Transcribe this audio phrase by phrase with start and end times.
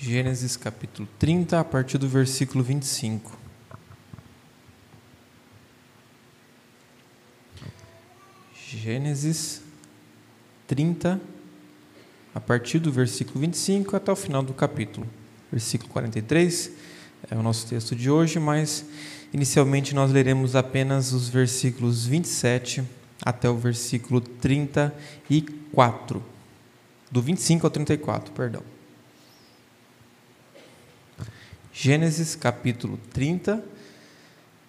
[0.00, 3.36] Gênesis capítulo 30, a partir do versículo 25.
[8.54, 9.60] Gênesis
[10.68, 11.20] 30,
[12.32, 15.04] a partir do versículo 25 até o final do capítulo.
[15.50, 16.70] Versículo 43
[17.28, 18.84] é o nosso texto de hoje, mas
[19.32, 22.84] inicialmente nós leremos apenas os versículos 27
[23.20, 26.22] até o versículo 34.
[27.10, 28.77] Do 25 ao 34, perdão.
[31.80, 33.64] Gênesis capítulo 30,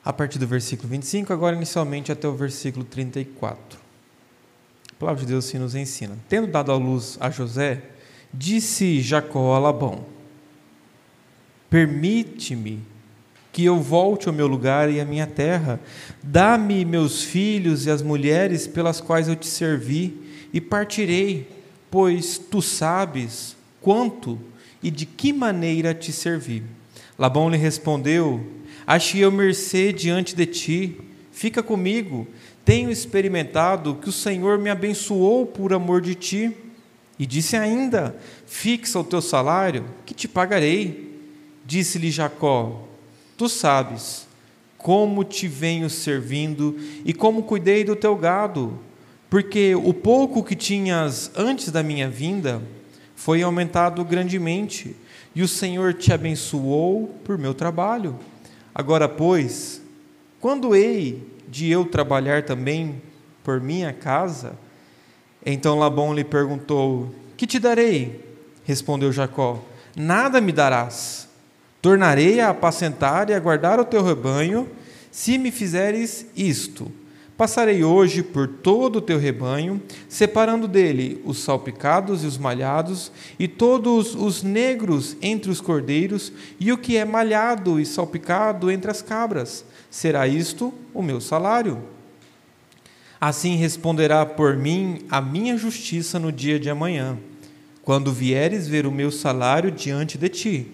[0.05, 3.79] a partir do versículo 25, agora inicialmente até o versículo 34.
[4.91, 6.15] A palavra de Deus assim nos ensina.
[6.29, 7.81] Tendo dado a luz a José,
[8.31, 10.05] disse Jacó a Labão:
[11.67, 12.79] Permite-me
[13.51, 15.79] que eu volte ao meu lugar e à minha terra.
[16.21, 21.49] Dá-me meus filhos e as mulheres pelas quais eu te servi, e partirei,
[21.89, 24.39] pois tu sabes quanto
[24.83, 26.77] e de que maneira te servi.
[27.19, 28.41] Labão lhe respondeu:
[28.87, 30.97] Achei eu mercê diante de ti,
[31.33, 32.25] fica comigo.
[32.63, 36.55] Tenho experimentado que o Senhor me abençoou por amor de ti.
[37.19, 41.19] E disse ainda: Fixa o teu salário, que te pagarei.
[41.65, 42.87] Disse-lhe Jacó:
[43.37, 44.25] Tu sabes
[44.77, 48.79] como te venho servindo e como cuidei do teu gado,
[49.29, 52.61] porque o pouco que tinhas antes da minha vinda
[53.13, 54.95] foi aumentado grandemente,
[55.35, 58.17] e o Senhor te abençoou por meu trabalho.
[58.73, 59.81] Agora, pois,
[60.39, 63.01] quando hei de eu trabalhar também
[63.43, 64.57] por minha casa?
[65.45, 68.23] Então Labão lhe perguntou: Que te darei?
[68.63, 69.63] Respondeu Jacó:
[69.95, 71.29] Nada me darás
[71.81, 74.69] Tornarei a apacentar e a guardar o teu rebanho,
[75.11, 76.91] se me fizeres isto.
[77.39, 83.47] Passarei hoje por todo o teu rebanho, separando dele os salpicados e os malhados, e
[83.47, 89.01] todos os negros entre os cordeiros, e o que é malhado e salpicado entre as
[89.01, 89.63] cabras.
[89.89, 91.81] Será isto o meu salário.
[93.21, 97.17] Assim responderá por mim a minha justiça no dia de amanhã,
[97.83, 100.67] quando vieres ver o meu salário diante de ti.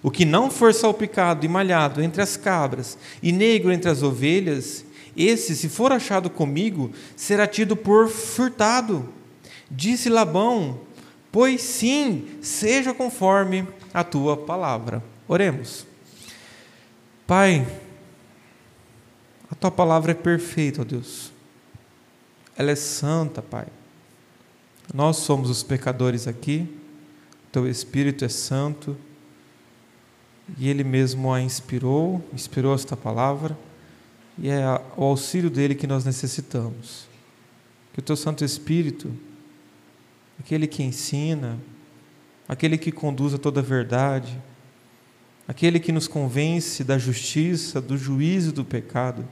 [0.00, 4.84] O que não for salpicado e malhado entre as cabras e negro entre as ovelhas,
[5.16, 9.08] esse, se for achado comigo, será tido por furtado.
[9.70, 10.80] Disse Labão:
[11.30, 15.02] Pois sim, seja conforme a tua palavra.
[15.28, 15.86] Oremos.
[17.26, 17.66] Pai,
[19.50, 21.32] a tua palavra é perfeita, ó Deus.
[22.56, 23.66] Ela é santa, Pai.
[24.92, 26.68] Nós somos os pecadores aqui,
[27.48, 28.96] o teu Espírito é santo
[30.58, 33.56] e ele mesmo a inspirou, inspirou esta palavra,
[34.38, 34.64] e é
[34.96, 37.06] o auxílio dele que nós necessitamos.
[37.92, 39.12] Que o teu Santo Espírito,
[40.38, 41.58] aquele que ensina,
[42.48, 44.40] aquele que conduz a toda a verdade,
[45.46, 49.26] aquele que nos convence da justiça, do juízo e do pecado,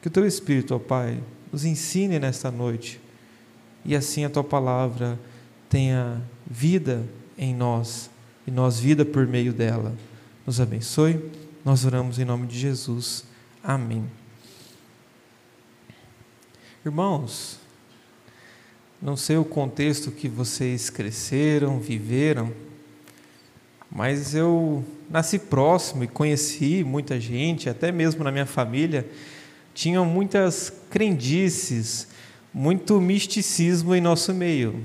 [0.00, 1.20] que o teu Espírito, ó Pai,
[1.52, 3.00] nos ensine nesta noite,
[3.84, 5.18] e assim a tua palavra
[5.68, 7.04] tenha vida
[7.36, 8.10] em nós,
[8.46, 9.94] e nós vida por meio dela
[10.46, 11.20] nos abençoe.
[11.64, 13.24] Nós oramos em nome de Jesus.
[13.62, 14.06] Amém.
[16.86, 17.58] Irmãos,
[19.02, 22.52] não sei o contexto que vocês cresceram, viveram,
[23.90, 29.04] mas eu nasci próximo e conheci muita gente, até mesmo na minha família,
[29.74, 32.06] tinham muitas crendices,
[32.54, 34.80] muito misticismo em nosso meio.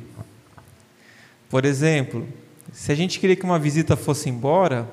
[1.52, 2.28] Por exemplo,
[2.74, 4.90] se a gente queria que uma visita fosse embora,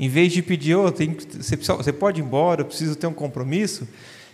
[0.00, 3.86] em vez de pedir, oh, tem, você, pode ir embora, eu preciso ter um compromisso,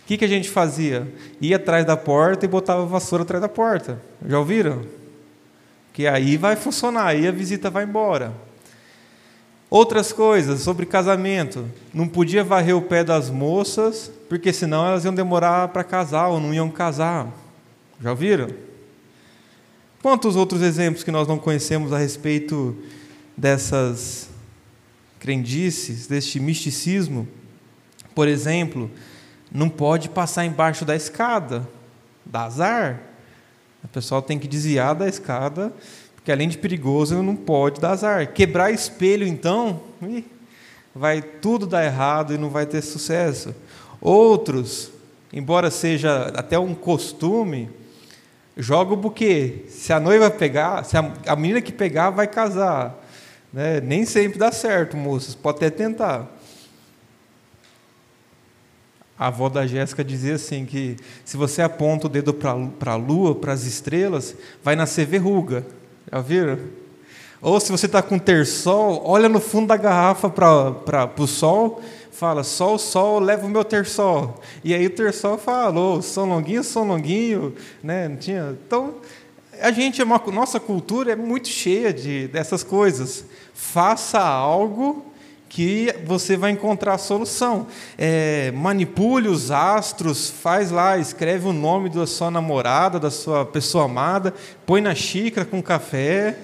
[0.03, 1.07] o que, que a gente fazia?
[1.39, 4.01] Ia atrás da porta e botava a vassoura atrás da porta.
[4.27, 4.81] Já ouviram?
[5.93, 8.33] Que aí vai funcionar, aí a visita vai embora.
[9.69, 11.65] Outras coisas sobre casamento.
[11.93, 16.39] Não podia varrer o pé das moças, porque senão elas iam demorar para casar ou
[16.39, 17.31] não iam casar.
[18.01, 18.49] Já ouviram?
[20.01, 22.77] Quantos outros exemplos que nós não conhecemos a respeito
[23.37, 24.29] dessas
[25.17, 27.25] crendices, deste misticismo,
[28.13, 28.91] por exemplo,
[29.53, 31.67] não pode passar embaixo da escada,
[32.25, 32.99] dá azar.
[33.83, 35.71] O pessoal tem que desviar da escada,
[36.15, 38.33] porque além de perigoso, não pode dar azar.
[38.33, 39.81] Quebrar espelho, então,
[40.95, 43.53] vai tudo dar errado e não vai ter sucesso.
[44.01, 44.89] Outros,
[45.31, 47.69] embora seja até um costume,
[48.57, 49.65] joga o buquê.
[49.69, 52.99] Se a noiva pegar, se a, menina que pegar vai casar.
[53.51, 53.79] Né?
[53.81, 56.27] Nem sempre dá certo, moças, pode até tentar.
[59.23, 63.33] A avó da Jéssica dizia assim que se você aponta o dedo para a lua,
[63.33, 65.65] para as estrelas, vai nascer verruga.
[66.11, 66.59] Já viram?
[67.41, 71.81] Ou se você está com terçol, olha no fundo da garrafa para o sol,
[72.11, 74.41] fala, sol, sol, leva o meu terçol.
[74.61, 78.09] E aí o terçol falou, som longuinho, som longuinho, né?
[78.09, 78.57] Não tinha.
[78.67, 78.95] Então,
[79.61, 83.23] a gente, é uma, nossa cultura é muito cheia de, dessas coisas.
[83.53, 85.12] Faça algo
[85.53, 87.67] que você vai encontrar a solução.
[87.95, 93.85] É, manipule os astros, faz lá, escreve o nome da sua namorada, da sua pessoa
[93.85, 94.33] amada,
[94.65, 96.37] põe na xícara com café.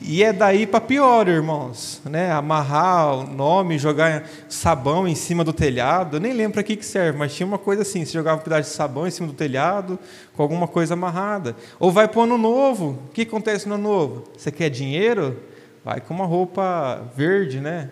[0.00, 2.00] E é daí para pior, irmãos.
[2.04, 2.30] Né?
[2.30, 6.18] Amarrar o nome, jogar sabão em cima do telhado.
[6.18, 8.44] Eu nem lembro para que, que serve, mas tinha uma coisa assim: você jogava um
[8.44, 9.98] pedaço de sabão em cima do telhado,
[10.36, 11.56] com alguma coisa amarrada.
[11.80, 12.96] Ou vai para o ano novo.
[13.08, 14.24] O que acontece no ano novo?
[14.36, 15.36] Você quer dinheiro?
[15.84, 17.90] Vai com uma roupa verde, né?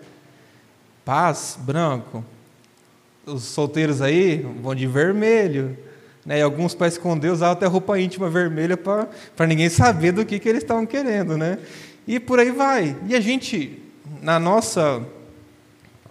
[1.05, 2.25] Paz, branco.
[3.25, 5.77] Os solteiros aí vão de vermelho.
[6.25, 6.39] Né?
[6.39, 10.49] E alguns, para esconder, usavam até roupa íntima vermelha para ninguém saber do que, que
[10.49, 11.37] eles estavam querendo.
[11.37, 11.59] Né?
[12.07, 12.97] E por aí vai.
[13.07, 13.79] E a gente,
[14.21, 15.05] na nossa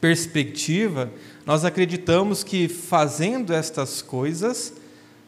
[0.01, 1.11] perspectiva,
[1.45, 4.73] nós acreditamos que fazendo estas coisas,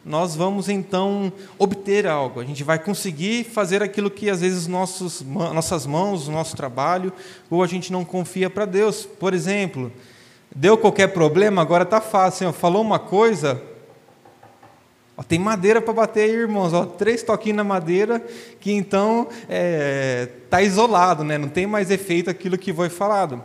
[0.06, 2.40] nós vamos então obter algo.
[2.40, 7.12] A gente vai conseguir fazer aquilo que às vezes nossos, nossas mãos, nosso trabalho,
[7.50, 9.04] ou a gente não confia para Deus.
[9.04, 9.90] Por exemplo,
[10.54, 12.48] deu qualquer problema, agora está fácil.
[12.48, 13.60] Ó, falou uma coisa,
[15.16, 16.72] ó, tem madeira para bater aí, irmãos.
[16.72, 18.24] Ó, três toquinhos na madeira,
[18.60, 21.36] que então está é, tá isolado, né?
[21.36, 23.44] não tem mais efeito aquilo que foi falado.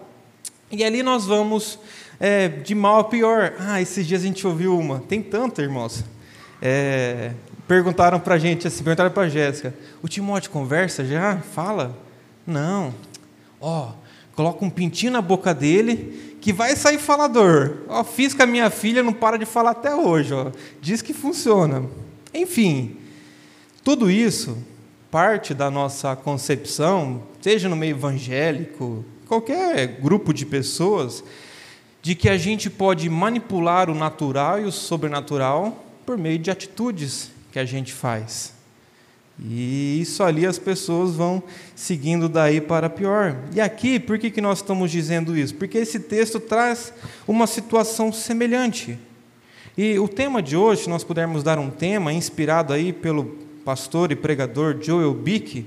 [0.72, 1.80] E ali nós vamos
[2.20, 3.54] é, de mal a pior.
[3.58, 5.00] Ah, esses dias a gente ouviu uma.
[5.00, 6.06] Tem tanto, irmãos.
[6.62, 7.32] É,
[7.68, 11.38] perguntaram para a gente assim, perguntaram para a Jéssica, o Timóteo conversa já?
[11.38, 11.98] Fala?
[12.46, 12.94] Não.
[13.60, 13.94] Ó,
[14.36, 17.78] coloca um pintinho na boca dele que vai sair falador.
[17.88, 20.34] Ó, fiz com a minha filha, não para de falar até hoje.
[20.34, 20.52] Ó.
[20.82, 21.86] Diz que funciona.
[22.34, 22.98] Enfim,
[23.84, 24.58] tudo isso
[25.12, 31.22] parte da nossa concepção, seja no meio evangélico, qualquer grupo de pessoas,
[32.02, 37.32] de que a gente pode manipular o natural e o sobrenatural por meio de atitudes
[37.54, 38.52] que a gente faz.
[39.42, 41.42] E isso ali as pessoas vão
[41.74, 43.38] seguindo daí para pior.
[43.56, 45.56] E aqui, por que, que nós estamos dizendo isso?
[45.56, 46.92] Porque esse texto traz
[47.26, 49.00] uma situação semelhante.
[49.78, 54.12] E o tema de hoje, se nós pudermos dar um tema inspirado aí pelo pastor
[54.12, 55.66] e pregador Joel Bick,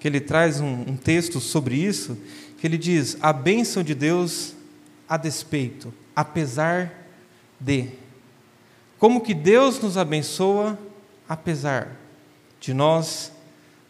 [0.00, 2.18] que ele traz um, um texto sobre isso,
[2.58, 4.54] que ele diz: a bênção de Deus
[5.08, 6.92] a despeito, apesar
[7.60, 8.02] de.
[9.04, 10.78] Como que Deus nos abençoa
[11.28, 11.94] apesar
[12.58, 13.30] de nós,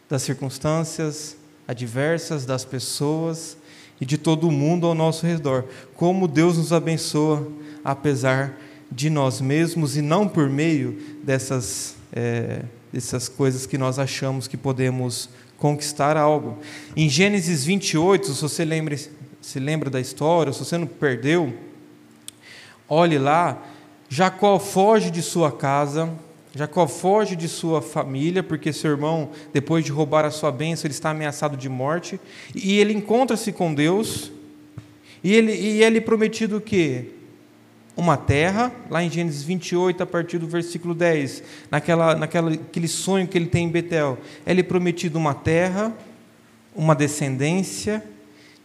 [0.09, 1.37] das circunstâncias
[1.69, 3.57] adversas, das pessoas
[4.01, 5.67] e de todo o mundo ao nosso redor.
[5.95, 7.47] Como Deus nos abençoa
[7.85, 8.59] apesar
[8.91, 12.63] de nós mesmos e não por meio dessas, é,
[12.93, 16.59] dessas coisas que nós achamos que podemos conquistar algo.
[16.97, 18.97] Em Gênesis 28, se você lembra,
[19.41, 21.57] se lembra da história, se você não perdeu,
[22.89, 23.63] olhe lá
[24.15, 26.09] Jacó foge de sua casa,
[26.55, 30.95] Jacó foge de sua família, porque seu irmão, depois de roubar a sua bênção, ele
[30.95, 32.21] está ameaçado de morte.
[32.55, 34.31] E ele encontra-se com Deus.
[35.25, 37.07] E ele, e ele é prometido o quê?
[37.97, 43.27] Uma terra, lá em Gênesis 28, a partir do versículo 10, naquela, naquela, aquele sonho
[43.27, 44.17] que ele tem em Betel.
[44.47, 45.93] Ele é prometido uma terra,
[46.73, 48.01] uma descendência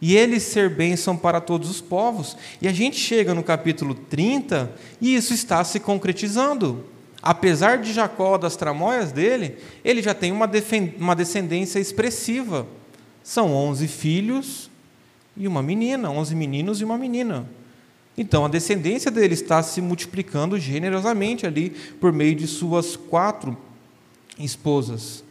[0.00, 2.36] e ele ser bênção para todos os povos.
[2.60, 6.84] E a gente chega no capítulo 30 e isso está se concretizando.
[7.22, 10.50] Apesar de Jacó, das tramóias dele, ele já tem uma,
[10.98, 12.66] uma descendência expressiva.
[13.22, 14.70] São onze filhos
[15.36, 17.46] e uma menina, onze meninos e uma menina.
[18.16, 23.56] Então a descendência dele está se multiplicando generosamente ali por meio de suas quatro
[24.38, 25.22] esposas: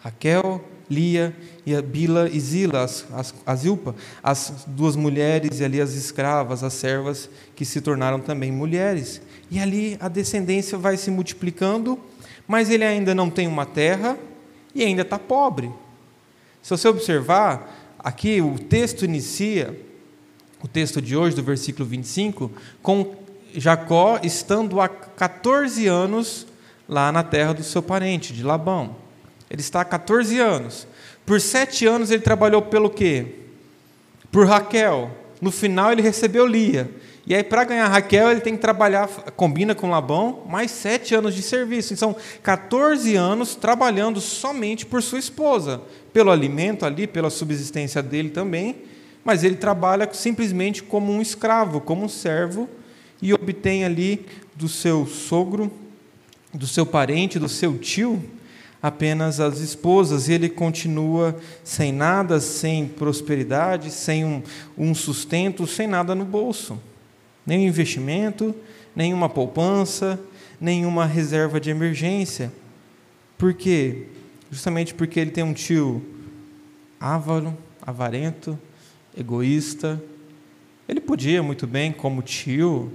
[0.00, 5.64] Raquel, Lia e a Bila e Zila, as, as, a Zilpa, as duas mulheres e
[5.64, 9.22] ali as escravas, as servas que se tornaram também mulheres.
[9.50, 11.98] E ali a descendência vai se multiplicando,
[12.48, 14.18] mas ele ainda não tem uma terra
[14.74, 15.70] e ainda está pobre.
[16.60, 19.78] Se você observar, aqui o texto inicia,
[20.62, 22.50] o texto de hoje, do versículo 25,
[22.82, 23.14] com
[23.54, 26.46] Jacó estando há 14 anos
[26.88, 28.96] lá na terra do seu parente, de Labão.
[29.50, 30.86] Ele está há 14 anos.
[31.26, 33.34] Por sete anos ele trabalhou pelo quê?
[34.30, 35.10] Por Raquel.
[35.40, 36.90] No final ele recebeu Lia.
[37.26, 41.34] E aí, para ganhar Raquel, ele tem que trabalhar, combina com Labão, mais sete anos
[41.34, 41.92] de serviço.
[41.92, 45.80] Então, 14 anos trabalhando somente por sua esposa,
[46.12, 48.76] pelo alimento ali, pela subsistência dele também,
[49.22, 52.68] mas ele trabalha simplesmente como um escravo, como um servo,
[53.22, 54.26] e obtém ali
[54.56, 55.70] do seu sogro,
[56.52, 58.20] do seu parente, do seu tio,
[58.82, 64.42] apenas as esposas, e ele continua sem nada, sem prosperidade, sem um,
[64.76, 66.80] um sustento, sem nada no bolso,
[67.44, 68.54] nenhum investimento,
[68.94, 70.18] nenhuma poupança,
[70.60, 72.52] nenhuma reserva de emergência.
[73.36, 74.06] Por quê?
[74.50, 76.02] Justamente porque ele tem um tio
[76.98, 78.58] ávaro, avarento,
[79.16, 80.02] egoísta.
[80.88, 82.92] Ele podia muito bem, como tio,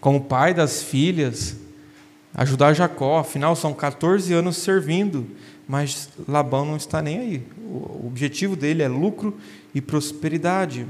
[0.00, 1.56] como pai das filhas,
[2.34, 5.26] ajudar Jacó, afinal são 14 anos servindo,
[5.68, 7.42] mas Labão não está nem aí.
[7.66, 9.36] O objetivo dele é lucro
[9.74, 10.86] e prosperidade.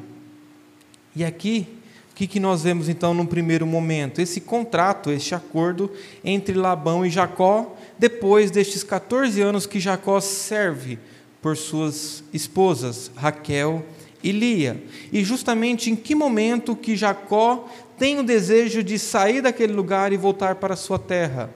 [1.15, 1.69] E aqui,
[2.11, 4.21] o que, nós vemos então num primeiro momento?
[4.21, 5.91] Esse contrato, este acordo
[6.25, 10.99] entre Labão e Jacó, depois destes 14 anos que Jacó serve
[11.41, 13.85] por suas esposas, Raquel
[14.23, 14.83] e Lia.
[15.13, 17.69] E justamente em que momento que Jacó
[18.03, 21.49] tem o desejo de sair daquele lugar e voltar para a sua terra?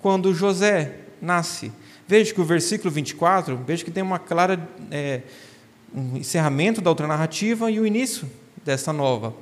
[0.00, 1.70] Quando José nasce.
[2.04, 5.20] Veja que o versículo 24, veja que tem uma clara é,
[5.94, 8.28] um encerramento da outra narrativa e o início
[8.64, 9.36] dessa nova.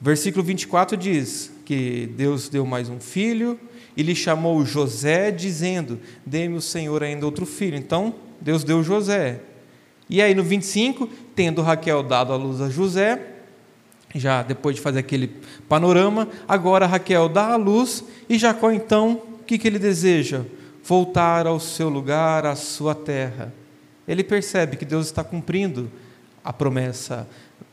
[0.00, 3.58] Versículo 24 diz que Deus deu mais um filho
[3.96, 7.76] e lhe chamou José, dizendo: Dê-me o Senhor ainda outro filho.
[7.76, 9.40] Então, Deus deu José.
[10.08, 13.39] E aí no 25, tendo Raquel dado a luz a José,
[14.14, 15.28] já depois de fazer aquele
[15.68, 20.44] panorama, agora Raquel dá a luz e Jacó então, o que, que ele deseja?
[20.82, 23.52] Voltar ao seu lugar, à sua terra.
[24.08, 25.90] Ele percebe que Deus está cumprindo
[26.44, 27.28] a promessa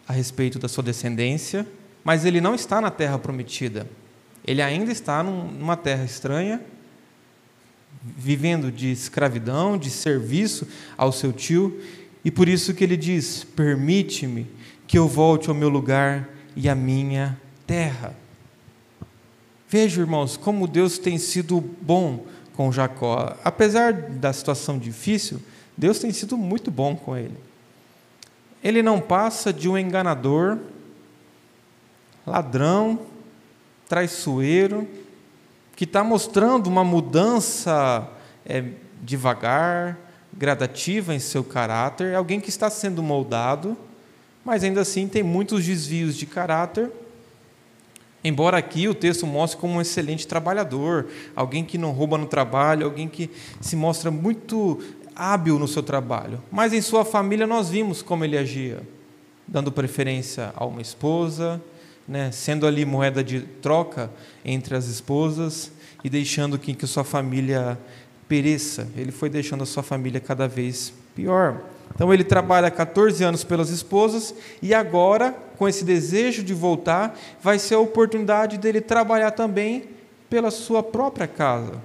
[0.08, 1.68] a respeito da sua descendência,
[2.04, 3.88] mas ele não está na terra prometida.
[4.46, 6.62] Ele ainda está numa terra estranha,
[8.02, 11.82] vivendo de escravidão, de serviço ao seu tio,
[12.24, 14.48] e por isso que ele diz: Permite-me
[14.88, 18.16] que eu volte ao meu lugar e à minha terra.
[19.68, 22.26] Veja, irmãos, como Deus tem sido bom
[22.56, 23.36] com Jacó.
[23.44, 25.42] Apesar da situação difícil,
[25.78, 27.38] Deus tem sido muito bom com ele.
[28.64, 30.58] Ele não passa de um enganador,
[32.26, 33.02] ladrão,
[33.90, 34.88] traiçoeiro,
[35.76, 38.10] que está mostrando uma mudança
[38.46, 38.64] é,
[39.04, 39.98] devagar,
[40.34, 43.78] gradativa em seu caráter, alguém que está sendo moldado
[44.48, 46.90] mas ainda assim tem muitos desvios de caráter.
[48.24, 52.86] Embora aqui o texto mostre como um excelente trabalhador, alguém que não rouba no trabalho,
[52.86, 54.82] alguém que se mostra muito
[55.14, 56.42] hábil no seu trabalho.
[56.50, 58.80] Mas em sua família nós vimos como ele agia,
[59.46, 61.62] dando preferência a uma esposa,
[62.08, 64.10] né, sendo ali moeda de troca
[64.46, 65.74] entre as esposas
[66.06, 67.78] e deixando que, que sua família
[68.30, 68.88] pereça.
[68.96, 71.64] Ele foi deixando a sua família cada vez pior.
[71.94, 77.58] Então ele trabalha 14 anos pelas esposas e agora, com esse desejo de voltar, vai
[77.58, 79.86] ser a oportunidade dele trabalhar também
[80.30, 81.82] pela sua própria casa.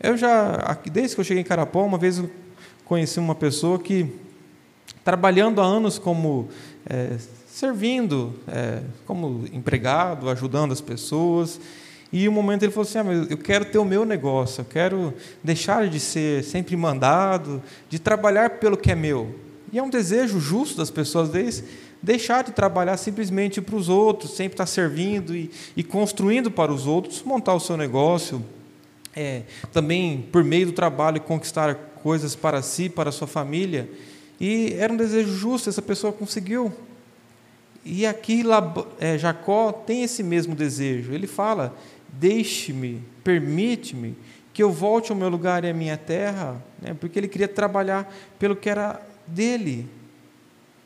[0.00, 2.22] Eu já, desde que eu cheguei em Carapó, uma vez
[2.84, 4.06] conheci uma pessoa que,
[5.04, 6.48] trabalhando há anos como
[6.84, 11.60] é, servindo, é, como empregado, ajudando as pessoas,
[12.12, 15.14] e um momento ele falou assim: ah, eu quero ter o meu negócio, eu quero
[15.42, 19.34] deixar de ser sempre mandado, de trabalhar pelo que é meu.
[19.72, 21.64] E é um desejo justo das pessoas deles
[22.02, 26.86] deixar de trabalhar simplesmente para os outros, sempre estar servindo e, e construindo para os
[26.86, 28.44] outros, montar o seu negócio,
[29.14, 29.42] é,
[29.72, 33.88] também por meio do trabalho conquistar coisas para si, para a sua família.
[34.40, 36.72] E era um desejo justo, essa pessoa conseguiu.
[37.84, 38.42] E aqui
[38.98, 41.12] é, Jacó tem esse mesmo desejo.
[41.12, 41.76] Ele fala:
[42.12, 44.16] deixe-me, permite-me
[44.52, 46.94] que eu volte ao meu lugar e à minha terra, né?
[46.94, 49.88] porque ele queria trabalhar pelo que era dele.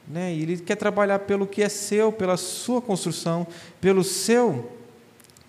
[0.07, 0.33] Né?
[0.33, 3.47] E ele quer trabalhar pelo que é seu, pela sua construção,
[3.81, 4.71] pelo seu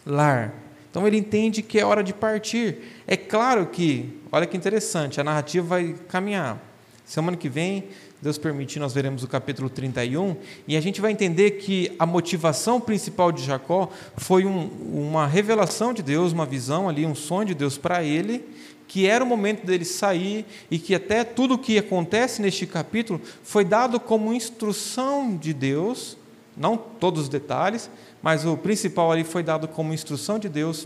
[0.05, 0.53] lar.
[0.89, 3.03] Então ele entende que é hora de partir.
[3.05, 6.66] É claro que, olha que interessante, a narrativa vai caminhar.
[7.07, 7.85] Semana que vem
[8.21, 10.35] Deus permitir, nós veremos o capítulo 31,
[10.67, 15.93] e a gente vai entender que a motivação principal de Jacó foi um, uma revelação
[15.93, 18.43] de Deus, uma visão ali, um sonho de Deus para ele,
[18.89, 23.21] que era o momento dele sair e que até tudo o que acontece neste capítulo
[23.41, 26.17] foi dado como instrução de Deus,
[26.57, 27.89] não todos os detalhes,
[28.21, 30.85] mas o principal ali foi dado como instrução de Deus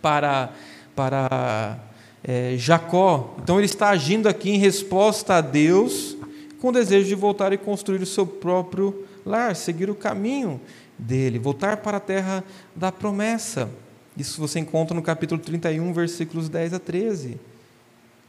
[0.00, 0.54] para,
[0.96, 1.78] para
[2.28, 3.34] é, Jacó.
[3.42, 6.14] Então ele está agindo aqui em resposta a Deus
[6.60, 10.60] com o desejo de voltar e construir o seu próprio lar, seguir o caminho
[10.98, 12.44] dele, voltar para a terra
[12.76, 13.70] da promessa.
[14.14, 17.40] Isso você encontra no capítulo 31, versículos 10 a 13.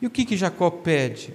[0.02, 1.34] E o que, que Jacó pede?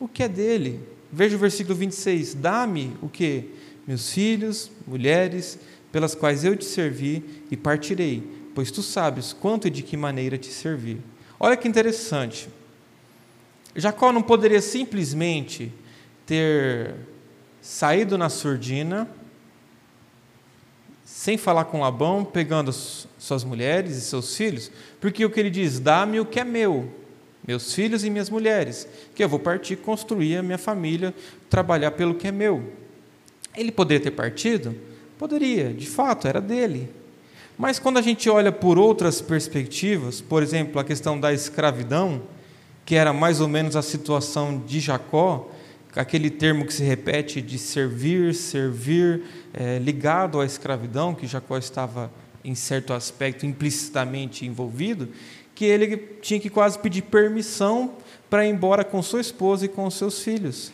[0.00, 0.80] O que é dele?
[1.12, 2.34] Veja o versículo 26.
[2.34, 3.50] Dá-me o que?
[3.86, 5.60] Meus filhos, mulheres,
[5.92, 8.22] pelas quais eu te servi e partirei,
[8.52, 10.98] pois tu sabes quanto e de que maneira te servi.
[11.38, 12.48] Olha que interessante.
[13.74, 15.72] Jacó não poderia simplesmente
[16.24, 16.94] ter
[17.60, 19.08] saído na surdina,
[21.04, 25.78] sem falar com Labão, pegando suas mulheres e seus filhos, porque o que ele diz:
[25.78, 26.90] dá-me o que é meu,
[27.46, 31.14] meus filhos e minhas mulheres, que eu vou partir construir a minha família,
[31.50, 32.72] trabalhar pelo que é meu.
[33.54, 34.74] Ele poderia ter partido?
[35.18, 36.90] Poderia, de fato, era dele.
[37.58, 42.22] Mas quando a gente olha por outras perspectivas, por exemplo, a questão da escravidão,
[42.84, 45.50] que era mais ou menos a situação de Jacó,
[45.94, 49.22] aquele termo que se repete de servir, servir,
[49.54, 52.10] é, ligado à escravidão, que Jacó estava,
[52.44, 55.08] em certo aspecto, implicitamente envolvido,
[55.54, 57.94] que ele tinha que quase pedir permissão
[58.28, 60.70] para ir embora com sua esposa e com seus filhos.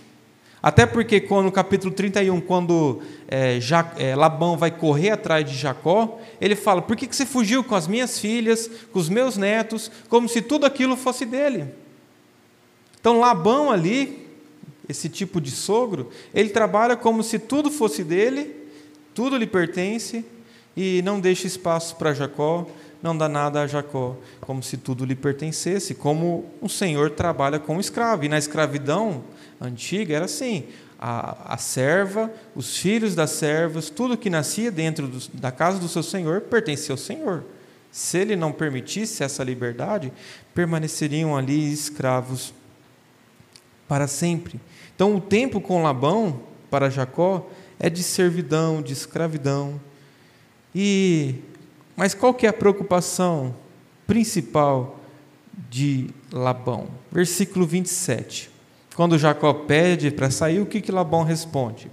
[0.62, 3.58] Até porque, quando, no capítulo 31, quando é,
[3.96, 7.74] é, Labão vai correr atrás de Jacó, ele fala: Por que, que você fugiu com
[7.74, 11.66] as minhas filhas, com os meus netos, como se tudo aquilo fosse dele?
[13.00, 14.28] Então, Labão ali,
[14.88, 18.54] esse tipo de sogro, ele trabalha como se tudo fosse dele,
[19.12, 20.24] tudo lhe pertence
[20.76, 22.68] e não deixa espaço para Jacó,
[23.02, 27.76] não dá nada a Jacó, como se tudo lhe pertencesse, como um senhor trabalha com
[27.76, 28.24] um escravo.
[28.24, 29.24] E na escravidão
[29.66, 35.18] antiga era assim: a, a serva, os filhos das servas, tudo que nascia dentro do,
[35.34, 37.44] da casa do seu senhor pertencia ao senhor.
[37.90, 40.12] Se ele não permitisse essa liberdade,
[40.54, 42.54] permaneceriam ali escravos
[43.86, 44.60] para sempre.
[44.94, 49.80] Então, o tempo com Labão, para Jacó, é de servidão, de escravidão.
[50.74, 51.34] E
[51.96, 53.54] mas qual que é a preocupação
[54.06, 54.98] principal
[55.70, 56.88] de Labão?
[57.10, 58.51] Versículo 27.
[58.94, 61.90] Quando Jacó pede para sair, o que, que Labão responde?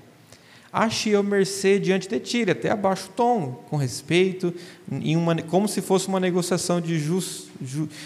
[0.71, 4.53] Ache eu mercê diante de ti, até abaixa o tom, com respeito,
[4.91, 7.47] em uma, como se fosse uma negociação de, just,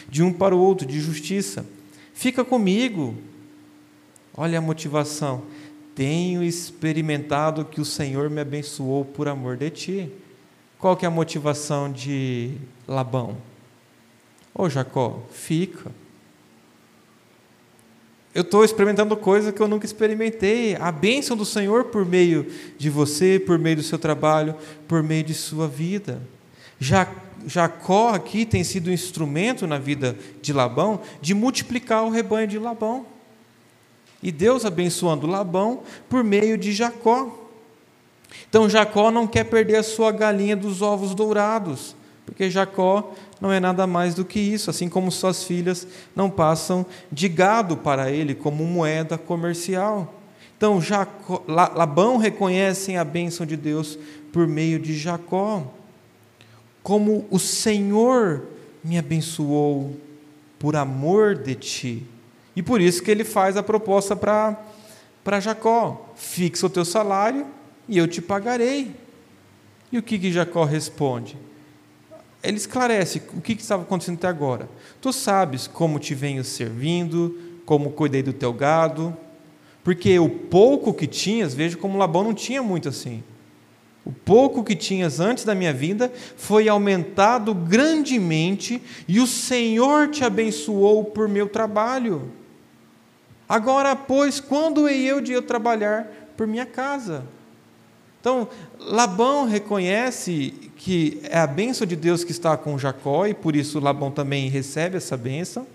[0.08, 1.66] de um para o outro, de justiça.
[2.14, 3.16] Fica comigo,
[4.36, 5.44] Olha a motivação.
[5.94, 10.12] Tenho experimentado que o Senhor me abençoou por amor de ti.
[10.80, 13.38] Qual que é a motivação de Labão?
[14.54, 15.92] Ô Jacó, fica.
[18.34, 20.76] Eu estou experimentando coisa que eu nunca experimentei.
[20.76, 24.56] A bênção do Senhor por meio de você, por meio do seu trabalho,
[24.88, 26.20] por meio de sua vida.
[27.46, 32.58] Jacó aqui tem sido um instrumento na vida de Labão de multiplicar o rebanho de
[32.58, 33.06] Labão.
[34.22, 37.40] E Deus abençoando Labão por meio de Jacó.
[38.50, 43.60] Então Jacó não quer perder a sua galinha dos ovos dourados, porque Jacó não é
[43.60, 48.34] nada mais do que isso, assim como suas filhas não passam de gado para ele
[48.34, 50.14] como moeda comercial.
[50.56, 54.00] Então Jacó, Labão reconhece a bênção de Deus
[54.32, 55.62] por meio de Jacó,
[56.82, 58.48] como o Senhor
[58.82, 59.94] me abençoou
[60.58, 62.08] por amor de ti.
[62.56, 67.46] E por isso que ele faz a proposta para Jacó: fixa o teu salário
[67.90, 68.96] e eu te pagarei.
[69.92, 71.43] E o que, que Jacó responde?
[72.44, 74.70] Ele esclarece o que, estava acontecendo até agora.
[75.00, 79.16] Tu sabes como te venho servindo, como cuidei do teu gado,
[79.84, 83.24] porque o pouco que tinhas, veja como Labão não tinha muito assim.
[84.06, 90.26] O pouco que tinhas antes da minha vinda foi aumentado grandemente, e o Senhor te
[90.26, 92.30] abençoou por meu trabalho.
[93.48, 97.24] Agora, pois, quando hei eu de eu trabalhar por minha casa?
[98.24, 98.48] Então,
[98.80, 103.82] Labão reconhece que é a bênção de Deus que está com Jacó, e por isso
[103.82, 105.68] Labão também recebe essa bênção.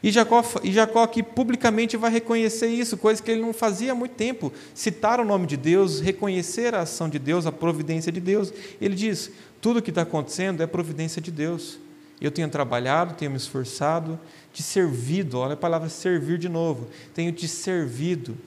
[0.00, 3.94] E Jacó, e Jacó aqui publicamente vai reconhecer isso, coisa que ele não fazia há
[3.96, 4.52] muito tempo.
[4.72, 8.52] Citar o nome de Deus, reconhecer a ação de Deus, a providência de Deus.
[8.80, 11.76] Ele diz: tudo o que está acontecendo é providência de Deus.
[12.20, 14.16] Eu tenho trabalhado, tenho me esforçado,
[14.52, 18.38] te servido, olha a palavra servir de novo, tenho te servido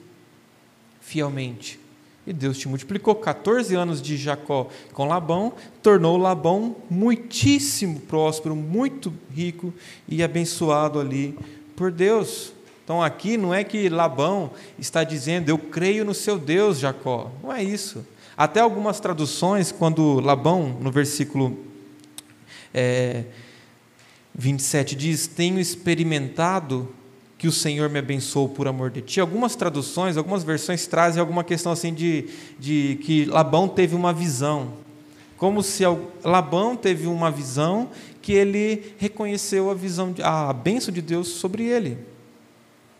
[0.98, 1.83] fielmente.
[2.26, 9.12] E Deus te multiplicou 14 anos de Jacó com Labão, tornou Labão muitíssimo próspero, muito
[9.30, 9.74] rico
[10.08, 11.36] e abençoado ali
[11.76, 12.52] por Deus.
[12.82, 17.30] Então aqui não é que Labão está dizendo, eu creio no seu Deus, Jacó.
[17.42, 18.06] Não é isso.
[18.36, 21.56] Até algumas traduções, quando Labão, no versículo
[22.72, 23.24] é,
[24.34, 26.88] 27 diz: Tenho experimentado
[27.44, 29.20] que o Senhor me abençoou por amor de ti.
[29.20, 34.72] Algumas traduções, algumas versões trazem alguma questão assim de, de que Labão teve uma visão.
[35.36, 35.82] Como se
[36.24, 37.90] Labão teve uma visão
[38.22, 41.98] que ele reconheceu a visão, a bênção de Deus sobre ele.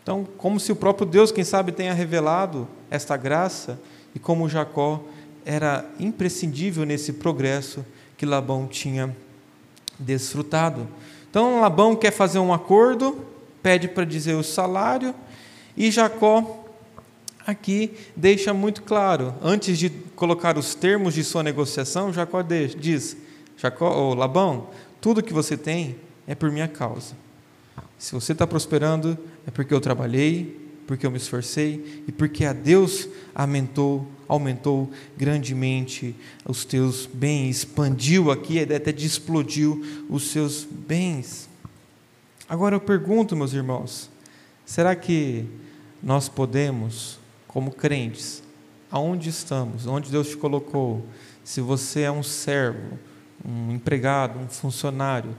[0.03, 3.81] Então, como se o próprio Deus, quem sabe, tenha revelado esta graça
[4.13, 5.03] e como Jacó
[5.43, 7.83] era imprescindível nesse progresso
[8.15, 9.17] que Labão tinha
[9.97, 10.87] desfrutado.
[11.31, 13.33] Então Labão quer fazer um acordo,
[13.65, 15.15] pede para dizer o salário,
[15.75, 16.67] e Jacó
[17.47, 23.17] aqui deixa muito claro, antes de colocar os termos de sua negociação, Jacó diz:
[23.57, 24.69] Jacó, ou Labão,
[25.01, 25.95] tudo que você tem
[26.27, 27.15] é por minha causa.
[27.97, 32.53] Se você está prosperando, é porque eu trabalhei, porque eu me esforcei e porque a
[32.53, 36.15] Deus aumentou, aumentou grandemente
[36.47, 41.49] os teus bens, expandiu aqui, até explodiu os seus bens.
[42.47, 44.07] Agora eu pergunto, meus irmãos,
[44.63, 45.49] será que
[46.01, 48.43] nós podemos, como crentes,
[48.91, 51.03] aonde estamos, onde Deus te colocou,
[51.43, 52.99] se você é um servo,
[53.43, 55.35] um empregado, um funcionário,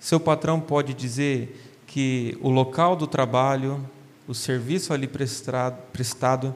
[0.00, 3.88] seu patrão pode dizer que o local do trabalho,
[4.26, 6.52] o serviço ali prestado, prestado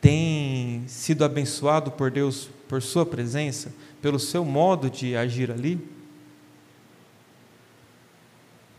[0.00, 5.97] tem sido abençoado por Deus por sua presença, pelo seu modo de agir ali?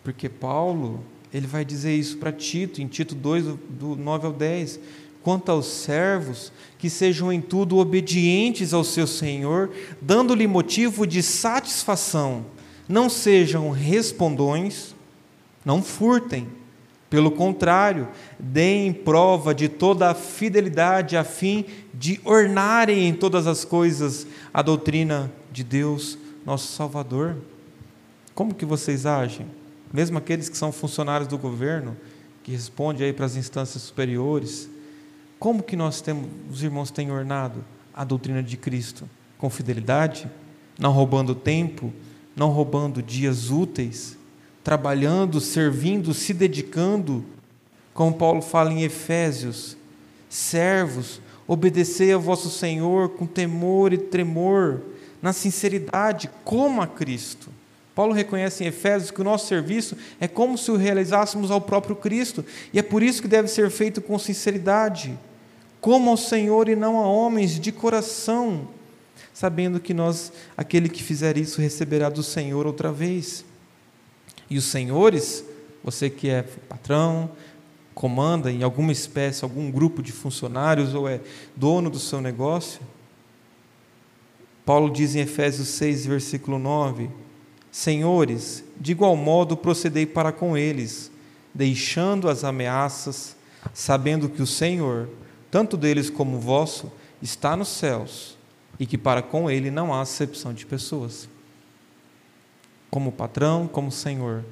[0.03, 4.79] Porque Paulo, ele vai dizer isso para Tito, em Tito 2, do 9 ao 10.
[5.21, 9.69] Quanto aos servos, que sejam em tudo obedientes ao seu Senhor,
[10.01, 12.45] dando-lhe motivo de satisfação,
[12.87, 14.95] não sejam respondões,
[15.65, 16.47] não furtem,
[17.09, 18.07] pelo contrário,
[18.37, 24.61] deem prova de toda a fidelidade a fim de ornarem em todas as coisas a
[24.61, 27.35] doutrina de Deus, nosso Salvador.
[28.35, 29.47] Como que vocês agem?
[29.91, 31.97] Mesmo aqueles que são funcionários do governo,
[32.43, 34.69] que respondem aí para as instâncias superiores,
[35.39, 39.09] como que nós temos, os irmãos têm ornado a doutrina de Cristo?
[39.37, 40.29] Com fidelidade,
[40.77, 41.93] não roubando tempo,
[42.35, 44.17] não roubando dias úteis,
[44.63, 47.23] trabalhando, servindo, se dedicando,
[47.93, 49.75] como Paulo fala em Efésios,
[50.29, 54.81] servos, obedecei ao vosso Senhor com temor e tremor,
[55.21, 57.49] na sinceridade, como a Cristo.
[57.99, 61.97] Paulo reconhece em Efésios que o nosso serviço é como se o realizássemos ao próprio
[61.97, 65.19] Cristo, e é por isso que deve ser feito com sinceridade,
[65.81, 68.69] como ao Senhor e não a homens, de coração,
[69.33, 73.43] sabendo que nós, aquele que fizer isso, receberá do Senhor outra vez.
[74.49, 75.43] E os senhores,
[75.83, 77.29] você que é patrão,
[77.93, 81.19] comanda em alguma espécie, algum grupo de funcionários ou é
[81.53, 82.79] dono do seu negócio,
[84.65, 87.27] Paulo diz em Efésios 6, versículo 9:
[87.79, 91.09] Senhores, de igual modo procedei para com eles,
[91.53, 93.37] deixando as ameaças,
[93.73, 95.07] sabendo que o Senhor,
[95.49, 98.37] tanto deles como vosso, está nos céus
[98.77, 101.29] e que para com ele não há acepção de pessoas
[102.91, 104.43] como patrão, como senhor.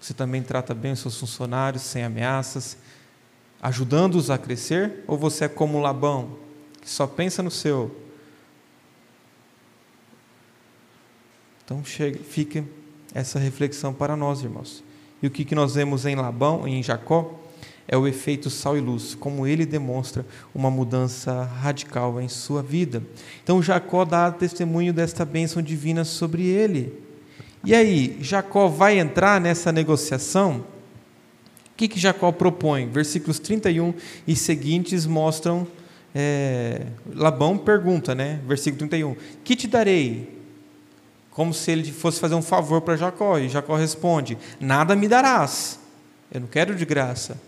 [0.00, 2.76] Você também trata bem os seus funcionários sem ameaças,
[3.62, 5.04] ajudando-os a crescer?
[5.06, 6.36] Ou você é como Labão,
[6.80, 8.01] que só pensa no seu?
[11.64, 12.64] Então chega, fica
[13.14, 14.82] essa reflexão para nós, irmãos.
[15.22, 17.38] E o que, que nós vemos em Labão, em Jacó,
[17.86, 23.02] é o efeito sal e luz, como ele demonstra uma mudança radical em sua vida.
[23.42, 26.92] Então Jacó dá testemunho desta bênção divina sobre ele.
[27.64, 30.64] E aí, Jacó vai entrar nessa negociação?
[31.72, 32.88] O que, que Jacó propõe?
[32.88, 33.94] Versículos 31
[34.26, 35.66] e seguintes mostram.
[36.14, 38.40] É, Labão pergunta, né?
[38.46, 39.16] Versículo 31.
[39.44, 40.31] Que te darei?
[41.32, 43.38] Como se ele fosse fazer um favor para Jacó.
[43.38, 45.78] E Jacó responde: Nada me darás.
[46.32, 47.40] Eu não quero de graça.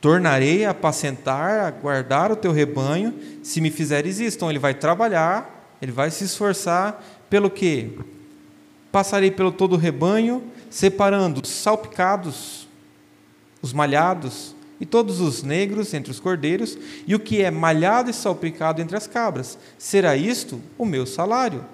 [0.00, 4.36] Tornarei a apacentar, a guardar o teu rebanho, se me fizeres isso.
[4.36, 7.90] Então ele vai trabalhar, ele vai se esforçar pelo quê?
[8.92, 12.68] Passarei pelo todo o rebanho, separando os salpicados,
[13.60, 18.14] os malhados e todos os negros entre os cordeiros, e o que é malhado e
[18.14, 19.58] salpicado entre as cabras.
[19.78, 21.64] Será isto o meu salário.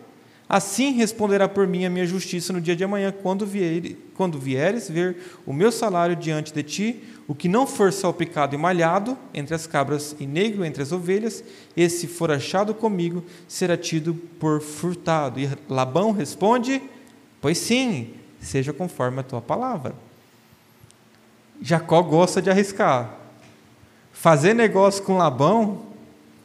[0.52, 4.86] Assim responderá por mim a minha justiça no dia de amanhã, quando, vier, quando vieres
[4.86, 9.54] ver o meu salário diante de ti, o que não for salpicado e malhado entre
[9.54, 11.42] as cabras e negro entre as ovelhas,
[11.74, 15.40] esse for achado comigo, será tido por furtado.
[15.40, 16.82] E Labão responde:
[17.40, 19.94] Pois sim, seja conforme a tua palavra.
[21.62, 23.16] Jacó gosta de arriscar.
[24.12, 25.80] Fazer negócio com Labão.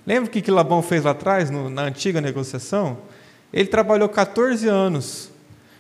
[0.06, 2.98] Lembra o que, Labão fez lá atrás, na antiga negociação?
[3.52, 5.32] Ele trabalhou 14 anos,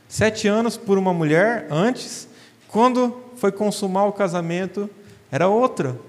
[0.07, 2.27] sete anos por uma mulher antes,
[2.67, 4.89] quando foi consumar o casamento,
[5.31, 5.99] era outra.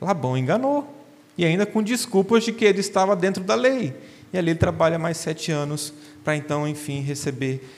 [0.00, 0.98] Labão enganou.
[1.36, 3.94] E ainda com desculpas de que ele estava dentro da lei.
[4.32, 7.68] E ali ele trabalha mais sete anos para então, enfim, receber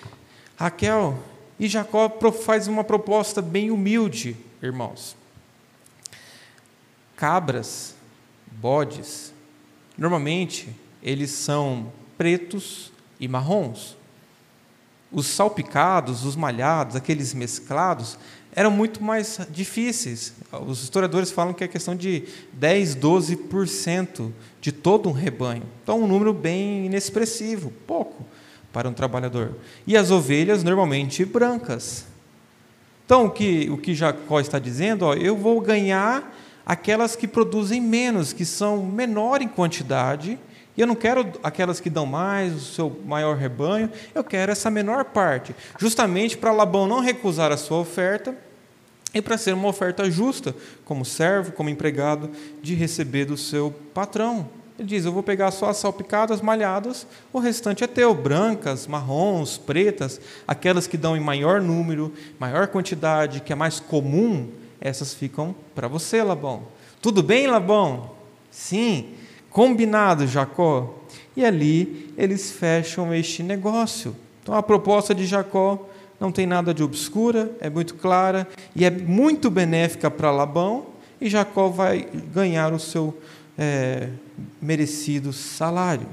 [0.56, 1.18] Raquel
[1.58, 5.16] e Jacó faz uma proposta bem humilde, irmãos.
[7.16, 7.94] Cabras,
[8.52, 9.32] bodes,
[9.96, 10.68] normalmente
[11.02, 13.96] eles são pretos e marrons.
[15.12, 18.18] os salpicados, os malhados, aqueles mesclados,
[18.52, 20.32] eram muito mais difíceis.
[20.66, 25.64] Os historiadores falam que é questão de 10, 12% de todo um rebanho.
[25.82, 28.24] Então, um número bem inexpressivo, pouco
[28.72, 29.54] para um trabalhador.
[29.86, 32.06] E as ovelhas, normalmente brancas.
[33.04, 37.80] Então, o que, o que Jacó está dizendo, ó, eu vou ganhar aquelas que produzem
[37.80, 40.38] menos, que são menor em quantidade,
[40.76, 44.70] e eu não quero aquelas que dão mais, o seu maior rebanho, eu quero essa
[44.70, 48.36] menor parte, justamente para Labão não recusar a sua oferta
[49.14, 54.48] e para ser uma oferta justa, como servo, como empregado, de receber do seu patrão.
[54.76, 59.56] Ele diz: Eu vou pegar só as salpicadas, malhadas, o restante é teu, brancas, marrons,
[59.56, 65.54] pretas, aquelas que dão em maior número, maior quantidade, que é mais comum, essas ficam
[65.76, 66.64] para você, Labão.
[67.00, 68.10] Tudo bem, Labão?
[68.50, 69.14] Sim.
[69.54, 70.98] Combinado, Jacó.
[71.36, 74.16] E ali eles fecham este negócio.
[74.42, 75.88] Então a proposta de Jacó
[76.18, 80.86] não tem nada de obscura, é muito clara e é muito benéfica para Labão,
[81.20, 83.16] e Jacó vai ganhar o seu
[83.56, 84.08] é,
[84.60, 86.08] merecido salário.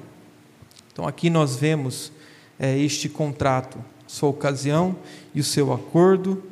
[0.94, 2.12] Então aqui nós vemos
[2.60, 4.96] é, este contrato, sua ocasião
[5.34, 6.44] e o seu acordo,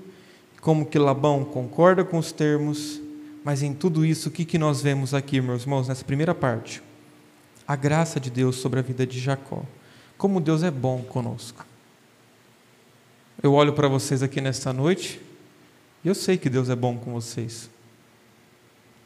[0.60, 3.00] como que Labão concorda com os termos,
[3.50, 6.84] mas em tudo isso, o que, que nós vemos aqui, meus irmãos, nessa primeira parte?
[7.68, 9.64] A graça de Deus sobre a vida de Jacó.
[10.20, 11.66] Como Deus é bom conosco.
[13.42, 15.20] Eu olho para vocês aqui nesta noite
[16.06, 17.72] e eu sei que Deus é bom com vocês.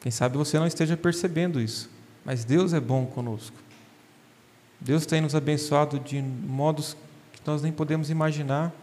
[0.01, 1.89] Quem sabe você não esteja percebendo isso,
[2.25, 3.55] mas Deus é bom conosco.
[4.77, 6.97] Deus tem nos abençoado de modos
[7.31, 8.73] que nós nem podemos imaginar.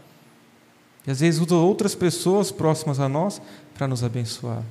[1.06, 3.42] E às vezes usa outras pessoas próximas a nós
[3.74, 4.64] para nos abençoar.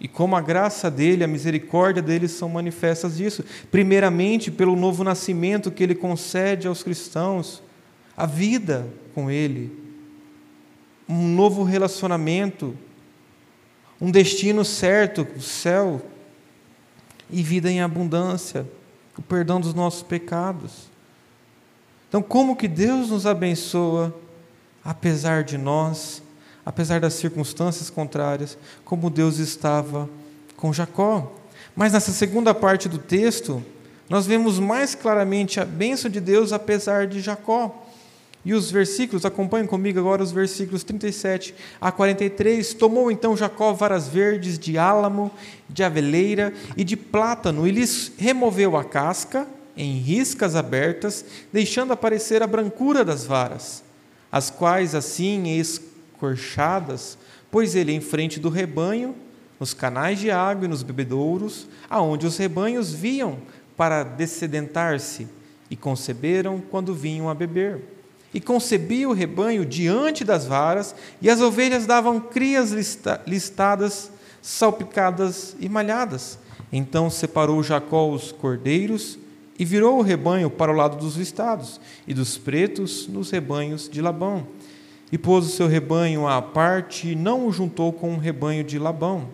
[0.00, 3.44] E como a graça dele, a misericórdia dele são manifestas disso.
[3.70, 7.62] Primeiramente, pelo novo nascimento que ele concede aos cristãos
[8.16, 9.70] a vida com Ele,
[11.08, 12.76] um novo relacionamento,
[14.00, 16.00] um destino certo, o céu,
[17.28, 18.66] e vida em abundância,
[19.16, 20.90] o perdão dos nossos pecados.
[22.08, 24.14] Então, como que Deus nos abençoa,
[24.84, 26.22] apesar de nós,
[26.70, 30.08] apesar das circunstâncias contrárias, como Deus estava
[30.56, 31.32] com Jacó.
[31.74, 33.60] Mas nessa segunda parte do texto,
[34.08, 37.88] nós vemos mais claramente a bênção de Deus apesar de Jacó.
[38.44, 42.72] E os versículos, acompanhem comigo agora os versículos 37 a 43.
[42.74, 45.28] Tomou então Jacó varas verdes de álamo,
[45.68, 49.44] de aveleira e de plátano, e lhes removeu a casca
[49.76, 53.82] em riscas abertas, deixando aparecer a brancura das varas,
[54.30, 55.48] as quais assim
[56.20, 57.16] escorchadas,
[57.50, 59.14] pôs ele em frente do rebanho,
[59.58, 63.38] nos canais de água e nos bebedouros, aonde os rebanhos viam
[63.76, 65.26] para descedentar-se,
[65.70, 67.80] e conceberam quando vinham a beber
[68.32, 75.56] e concebia o rebanho diante das varas, e as ovelhas davam crias lista listadas, salpicadas
[75.58, 76.38] e malhadas.
[76.72, 79.18] Então separou Jacó os cordeiros
[79.58, 84.00] e virou o rebanho para o lado dos listados, e dos pretos nos rebanhos de
[84.00, 84.46] Labão.
[85.12, 88.78] E pôs o seu rebanho à parte e não o juntou com o rebanho de
[88.78, 89.28] Labão.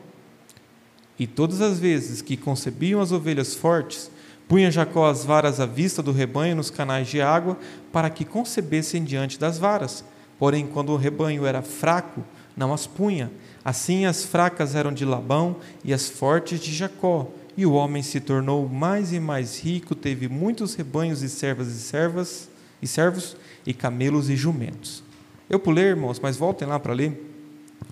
[1.18, 4.10] E todas as vezes que concebiam as ovelhas fortes,
[4.48, 7.58] Punha Jacó as varas à vista do rebanho nos canais de água,
[7.92, 10.04] para que concebessem diante das varas.
[10.38, 12.22] Porém, quando o rebanho era fraco,
[12.56, 13.30] não as punha.
[13.64, 17.28] Assim as fracas eram de Labão e as fortes de Jacó.
[17.56, 21.80] E o homem se tornou mais e mais rico, teve muitos rebanhos e servas e
[21.80, 22.48] servas
[22.80, 23.36] e servos
[23.66, 25.02] e camelos e jumentos.
[25.48, 27.32] Eu pulei, irmãos, mas voltem lá para ler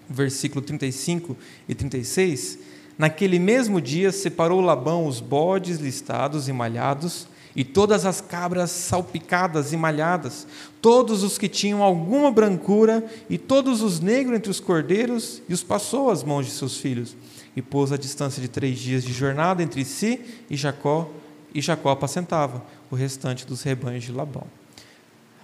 [0.08, 1.36] versículo 35
[1.68, 2.58] e 36
[2.96, 9.72] Naquele mesmo dia separou Labão os bodes listados e malhados, e todas as cabras salpicadas
[9.72, 10.46] e malhadas,
[10.80, 15.62] todos os que tinham alguma brancura, e todos os negros entre os cordeiros, e os
[15.62, 17.16] passou às mãos de seus filhos,
[17.56, 21.10] e pôs a distância de três dias de jornada entre si e Jacó,
[21.52, 24.46] e Jacó apacentava o restante dos rebanhos de Labão.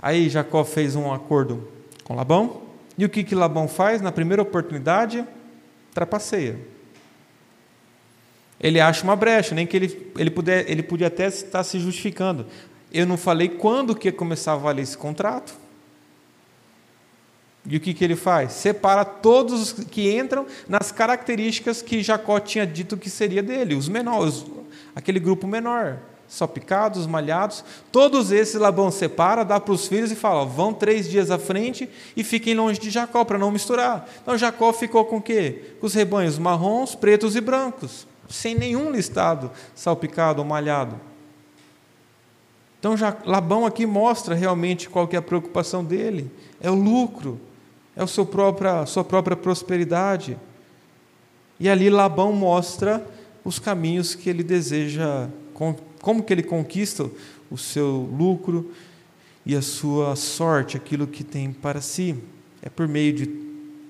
[0.01, 1.69] Aí Jacó fez um acordo
[2.11, 2.63] com Labão,
[2.99, 4.03] e o que, que Labão faz?
[4.03, 5.25] Na primeira oportunidade,
[5.95, 6.59] trapaceia
[8.61, 12.47] ele acha uma brecha, nem que ele, ele, puder, ele podia até estar se justificando.
[12.93, 15.55] Eu não falei quando que ia começar a valer esse contrato.
[17.65, 18.53] E o que, que ele faz?
[18.53, 23.89] Separa todos os que entram nas características que Jacó tinha dito que seria dele, os
[23.89, 24.45] menores,
[24.95, 25.99] aquele grupo menor,
[26.31, 27.63] só picados, malhados,
[27.93, 31.39] todos esses Labão separa, dá para os filhos e fala: ó, vão três dias à
[31.39, 34.09] frente e fiquem longe de Jacó para não misturar.
[34.23, 35.75] Então Jacó ficou com o quê?
[35.79, 40.99] Com os rebanhos marrons, pretos e brancos sem nenhum listado salpicado ou malhado.
[42.79, 42.95] Então
[43.27, 46.31] Labão aqui mostra realmente qual que é a preocupação dele.
[46.61, 47.39] É o lucro,
[47.95, 50.39] é a sua própria, sua própria prosperidade.
[51.59, 53.05] E ali Labão mostra
[53.45, 55.29] os caminhos que ele deseja,
[56.01, 57.11] como que ele conquista
[57.51, 58.73] o seu lucro
[59.45, 62.17] e a sua sorte, aquilo que tem para si.
[62.63, 63.27] É por meio de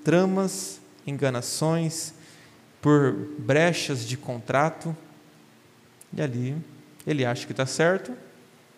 [0.04, 2.14] tramas, enganações,
[2.80, 4.96] por brechas de contrato.
[6.12, 6.56] E ali
[7.06, 8.12] ele acha que está certo,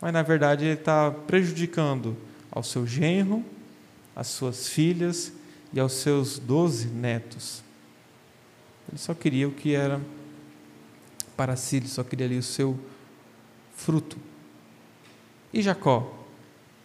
[0.00, 2.16] mas na verdade ele está prejudicando
[2.50, 3.44] ao seu genro,
[4.14, 5.32] às suas filhas
[5.72, 7.62] e aos seus doze netos.
[8.90, 10.00] Ele só queria o que era
[11.36, 12.78] para si, ele só queria ali o seu
[13.74, 14.16] fruto.
[15.52, 16.12] E Jacó?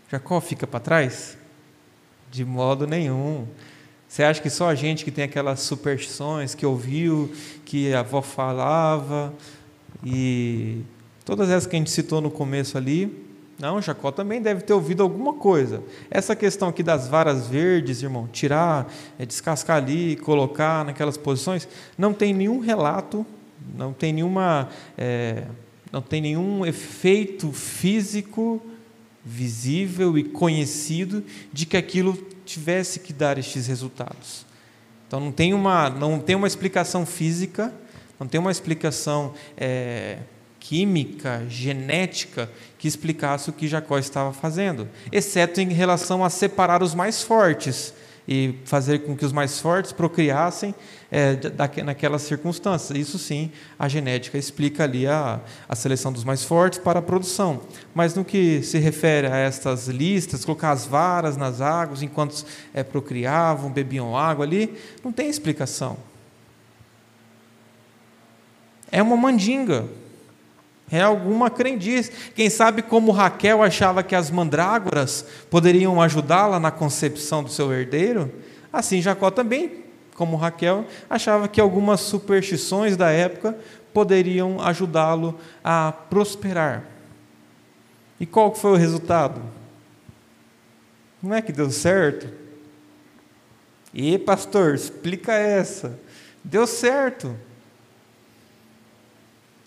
[0.10, 1.38] Jacó fica para trás?
[2.30, 3.48] De modo nenhum.
[4.08, 7.32] Você acha que só a gente que tem aquelas superstições, que ouviu,
[7.66, 9.34] que a avó falava,
[10.04, 10.82] e
[11.26, 13.28] todas essas que a gente citou no começo ali,
[13.60, 15.82] não, Jacó também deve ter ouvido alguma coisa.
[16.12, 22.14] Essa questão aqui das varas verdes, irmão, tirar, é, descascar ali, colocar naquelas posições, não
[22.14, 23.26] tem nenhum relato,
[23.76, 25.46] não tem nenhuma, é,
[25.92, 28.62] não tem nenhum efeito físico
[29.24, 34.46] visível e conhecido de que aquilo tivesse que dar estes resultados.
[35.08, 37.74] Então não tem uma, não tem uma explicação física,
[38.20, 40.20] não tem uma explicação é,
[40.60, 46.94] química, genética, que explicasse o que Jacó estava fazendo, exceto em relação a separar os
[46.94, 47.94] mais fortes
[48.28, 50.76] e fazer com que os mais fortes procriassem
[51.10, 51.38] é,
[51.84, 52.98] naquelas circunstâncias.
[52.98, 57.62] Isso sim, a genética explica ali a, a seleção dos mais fortes para a produção.
[57.96, 62.84] Mas no que se refere a estas listas, colocar as varas nas águas enquanto é,
[62.84, 65.98] procriavam, bebiam água ali, não tem explicação.
[68.92, 69.86] É uma mandinga.
[70.90, 72.12] É alguma crendice.
[72.34, 78.34] Quem sabe como Raquel achava que as mandrágoras poderiam ajudá-la na concepção do seu herdeiro,
[78.72, 79.84] assim Jacó também,
[80.16, 83.58] como Raquel, achava que algumas superstições da época
[83.94, 86.84] poderiam ajudá-lo a prosperar.
[88.20, 89.42] E qual foi o resultado?
[91.22, 92.28] Não é que deu certo?
[93.94, 96.00] E pastor, explica essa.
[96.44, 97.36] Deu certo.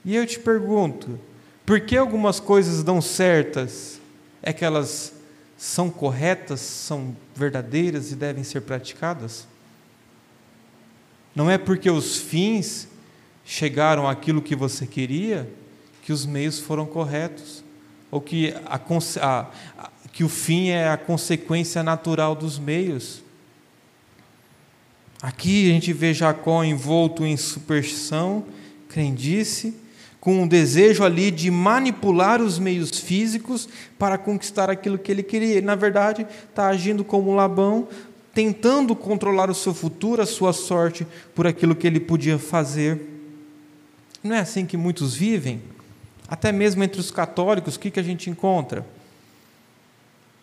[0.05, 1.19] E eu te pergunto,
[1.67, 4.01] por que algumas coisas dão certas?
[4.43, 5.13] É que elas
[5.57, 9.47] são corretas, são verdadeiras e devem ser praticadas?
[11.35, 12.89] Não é porque os fins
[13.45, 15.49] chegaram àquilo que você queria
[16.03, 17.63] que os meios foram corretos,
[18.11, 18.81] ou que, a,
[19.21, 23.23] a, que o fim é a consequência natural dos meios.
[25.23, 28.45] Aqui a gente vê Jacó envolto em superstição,
[28.89, 29.73] crendice,
[30.21, 35.57] com o desejo ali de manipular os meios físicos para conquistar aquilo que ele queria.
[35.57, 37.89] Ele, na verdade, está agindo como Labão,
[38.35, 43.01] tentando controlar o seu futuro, a sua sorte, por aquilo que ele podia fazer.
[44.23, 45.63] Não é assim que muitos vivem?
[46.29, 48.87] Até mesmo entre os católicos, o que, que a gente encontra?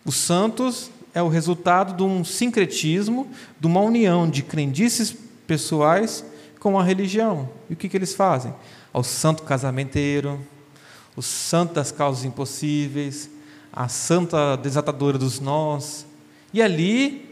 [0.03, 3.27] Os santos é o resultado de um sincretismo,
[3.59, 6.25] de uma união de crendices pessoais
[6.59, 7.49] com a religião.
[7.69, 8.53] E o que, que eles fazem?
[8.97, 10.39] Ao santo casamenteiro,
[11.15, 13.29] o santo das causas impossíveis,
[13.71, 16.03] a santa desatadora dos nós.
[16.51, 17.29] E ali,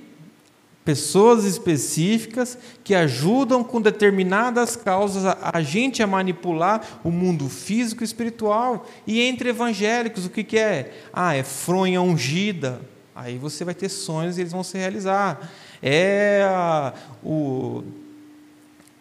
[0.83, 8.05] pessoas específicas que ajudam com determinadas causas a, gente a manipular o mundo físico e
[8.05, 8.85] espiritual.
[9.07, 10.93] E entre evangélicos, o que, que é?
[11.11, 12.79] Ah, é fronha ungida.
[13.15, 15.51] Aí você vai ter sonhos e eles vão se realizar.
[15.81, 16.47] É
[17.23, 17.83] o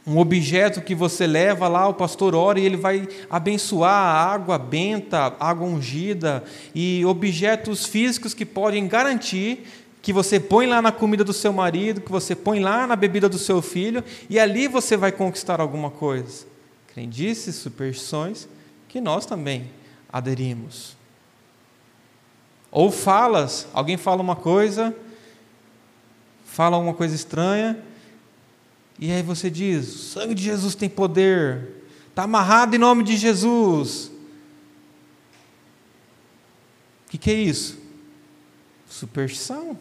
[0.06, 4.58] um objeto que você leva lá, o pastor ora e ele vai abençoar a água
[4.58, 9.66] benta, água ungida e objetos físicos que podem garantir
[10.02, 13.26] que você põe lá na comida do seu marido, que você põe lá na bebida
[13.26, 16.44] do seu filho e ali você vai conquistar alguma coisa.
[16.92, 18.46] Crendices, superstições
[18.86, 19.70] que nós também
[20.12, 20.94] aderimos.
[22.70, 24.94] Ou falas, alguém fala uma coisa,
[26.44, 27.78] fala uma coisa estranha,
[28.99, 33.16] e aí você diz: o sangue de Jesus tem poder, está amarrado em nome de
[33.16, 34.11] Jesus.
[37.07, 37.78] O que, que é isso?
[38.88, 39.78] Superstição.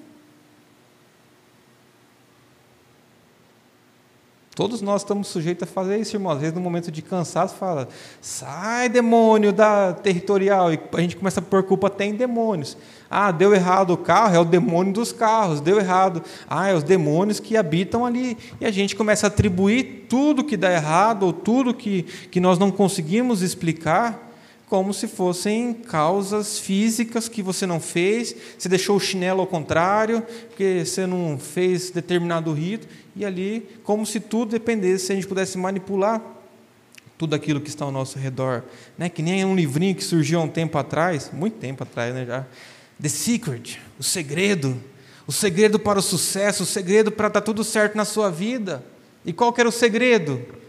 [4.56, 6.32] Todos nós estamos sujeitos a fazer isso, irmão.
[6.32, 7.88] Às vezes, no momento de cansaço, fala:
[8.22, 10.72] sai, demônio da territorial.
[10.72, 12.78] E a gente começa a pôr culpa até em demônios.
[13.10, 15.60] Ah, deu errado o carro, é o demônio dos carros.
[15.60, 16.22] Deu errado.
[16.47, 18.38] Ah, é os demônios que habitam ali.
[18.62, 22.60] E a gente começa a atribuir tudo que dá errado, ou tudo que, que nós
[22.60, 24.32] não conseguimos explicar,
[24.74, 30.26] como se fossem causas físicas que você não fez, você deixou o chinelo ao contrário,
[30.47, 35.28] porque você não fez determinado rito, e ali, como se tudo dependesse, se a gente
[35.28, 36.19] pudesse manipular
[37.19, 38.63] tudo aquilo que está ao nosso redor.
[38.97, 39.09] Né?
[39.09, 42.43] Que nem um livrinho que surgiu há um tempo atrás, muito tempo atrás né, já,
[42.99, 44.82] The Secret, o segredo,
[45.28, 48.84] o segredo para o sucesso, o segredo para dar tudo certo na sua vida.
[49.24, 50.62] E qual que era o segredo?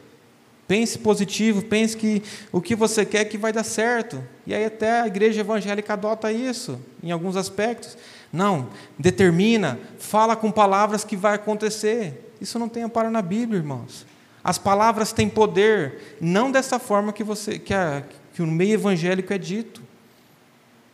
[0.67, 4.23] Pense positivo, pense que o que você quer que vai dar certo.
[4.47, 7.97] E aí até a igreja evangélica adota isso em alguns aspectos.
[8.33, 12.33] Não, determina, fala com palavras que vai acontecer.
[12.41, 14.07] Isso não tem amparo na Bíblia, irmãos.
[14.43, 18.03] As palavras têm poder, não dessa forma que você que, a,
[18.35, 19.83] que o meio evangélico é dito.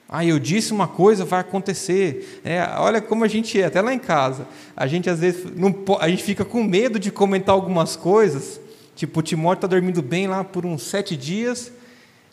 [0.08, 2.40] Ah, eu disse uma coisa, vai acontecer.
[2.44, 4.46] É, olha como a gente é, até lá em casa.
[4.76, 8.59] A gente às vezes não, a gente fica com medo de comentar algumas coisas
[9.00, 11.72] Tipo, o Timóteo está dormindo bem lá por uns sete dias,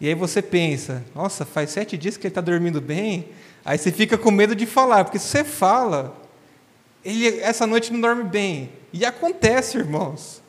[0.02, 3.30] e aí você pensa, nossa, faz sete dias que ele está dormindo bem,
[3.64, 6.14] aí você fica com medo de falar, porque se você fala,
[7.06, 8.70] ele essa noite não dorme bem.
[8.92, 10.42] E acontece, irmãos.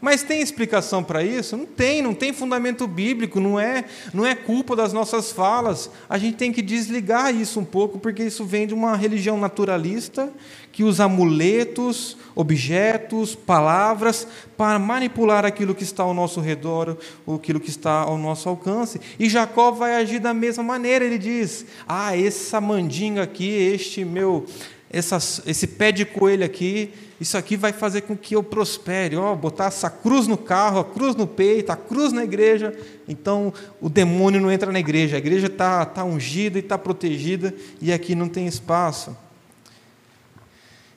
[0.00, 1.56] Mas tem explicação para isso?
[1.56, 3.84] Não tem, não tem fundamento bíblico, não é,
[4.14, 5.90] não é culpa das nossas falas.
[6.08, 10.32] A gente tem que desligar isso um pouco, porque isso vem de uma religião naturalista
[10.72, 14.26] que usa amuletos, objetos, palavras
[14.56, 16.96] para manipular aquilo que está ao nosso redor,
[17.26, 19.00] ou aquilo que está ao nosso alcance.
[19.18, 24.46] E Jacó vai agir da mesma maneira, ele diz: "Ah, essa mandinga aqui, este meu
[24.92, 29.14] esse pé de coelho aqui, isso aqui vai fazer com que eu prospere.
[29.14, 32.76] Ó, oh, botar essa cruz no carro, a cruz no peito, a cruz na igreja.
[33.06, 35.14] Então o demônio não entra na igreja.
[35.14, 39.16] A igreja está tá ungida e está protegida e aqui não tem espaço.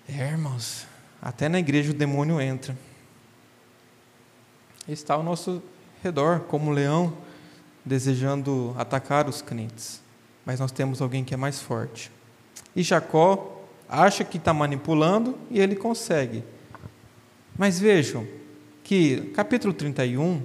[0.09, 0.87] É, irmãos,
[1.21, 2.75] até na igreja o demônio entra.
[4.87, 5.61] Está ao nosso
[6.03, 7.13] redor, como um leão,
[7.85, 10.01] desejando atacar os crentes.
[10.45, 12.11] Mas nós temos alguém que é mais forte.
[12.75, 13.52] E Jacó
[13.93, 16.43] acha que está manipulando e ele consegue.
[17.55, 18.27] Mas vejam
[18.83, 20.41] que capítulo 31,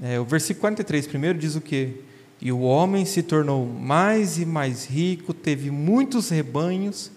[0.00, 1.94] é, o versículo 43 primeiro diz o quê?
[2.40, 7.10] E o homem se tornou mais e mais rico, teve muitos rebanhos,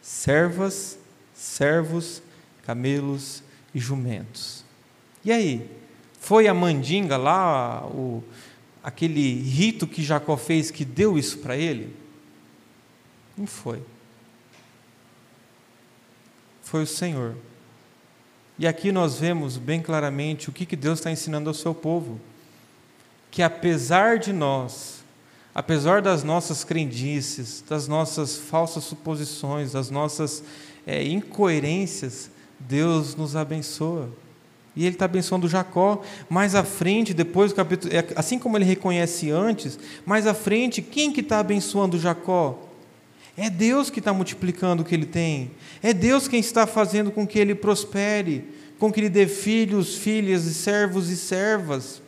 [0.00, 0.98] servas,
[1.34, 2.22] servos,
[2.64, 3.42] camelos
[3.74, 4.64] e jumentos.
[5.22, 5.68] E aí?
[6.18, 8.22] Foi a mandinga lá, o,
[8.82, 11.94] aquele rito que Jacó fez que deu isso para ele?
[13.36, 13.82] Não foi
[16.72, 17.36] foi o Senhor.
[18.58, 22.18] E aqui nós vemos bem claramente o que, que Deus está ensinando ao seu povo:
[23.30, 25.04] que apesar de nós,
[25.54, 30.42] apesar das nossas crendices, das nossas falsas suposições, das nossas
[30.86, 34.08] é, incoerências, Deus nos abençoa.
[34.74, 36.00] E ele está abençoando Jacó.
[36.26, 40.80] Mais à frente, depois do capítulo, é, assim como ele reconhece antes, mais à frente,
[40.80, 42.71] quem que está abençoando Jacó?
[43.36, 45.50] É Deus que está multiplicando o que ele tem.
[45.82, 48.44] É Deus quem está fazendo com que ele prospere,
[48.78, 52.02] com que ele dê filhos, filhas e servos e servas.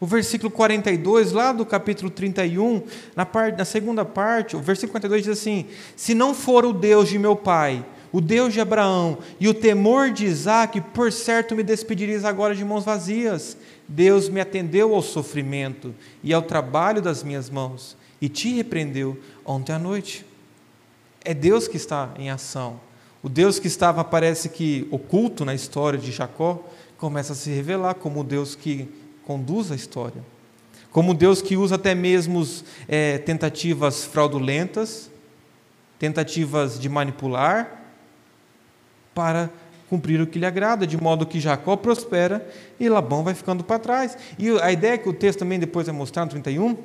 [0.00, 2.82] O versículo 42, lá do capítulo 31,
[3.14, 7.08] na, parte, na segunda parte, o versículo 42 diz assim: Se não for o Deus
[7.08, 11.62] de meu pai, o Deus de Abraão e o temor de Isaac, por certo me
[11.62, 13.56] despedirias agora de mãos vazias.
[13.88, 19.72] Deus me atendeu ao sofrimento e ao trabalho das minhas mãos e te repreendeu ontem
[19.72, 20.24] à noite.
[21.24, 22.80] É Deus que está em ação.
[23.22, 26.64] O Deus que estava, parece que oculto na história de Jacó,
[26.96, 28.88] começa a se revelar como o Deus que
[29.24, 30.22] conduz a história.
[30.90, 32.46] Como Deus que usa até mesmo
[32.86, 35.10] é, tentativas fraudulentas,
[35.98, 37.82] tentativas de manipular,
[39.14, 39.50] para
[39.88, 42.46] cumprir o que lhe agrada, de modo que Jacó prospera
[42.78, 44.16] e Labão vai ficando para trás.
[44.38, 46.76] E a ideia que o texto também depois vai mostrar no 31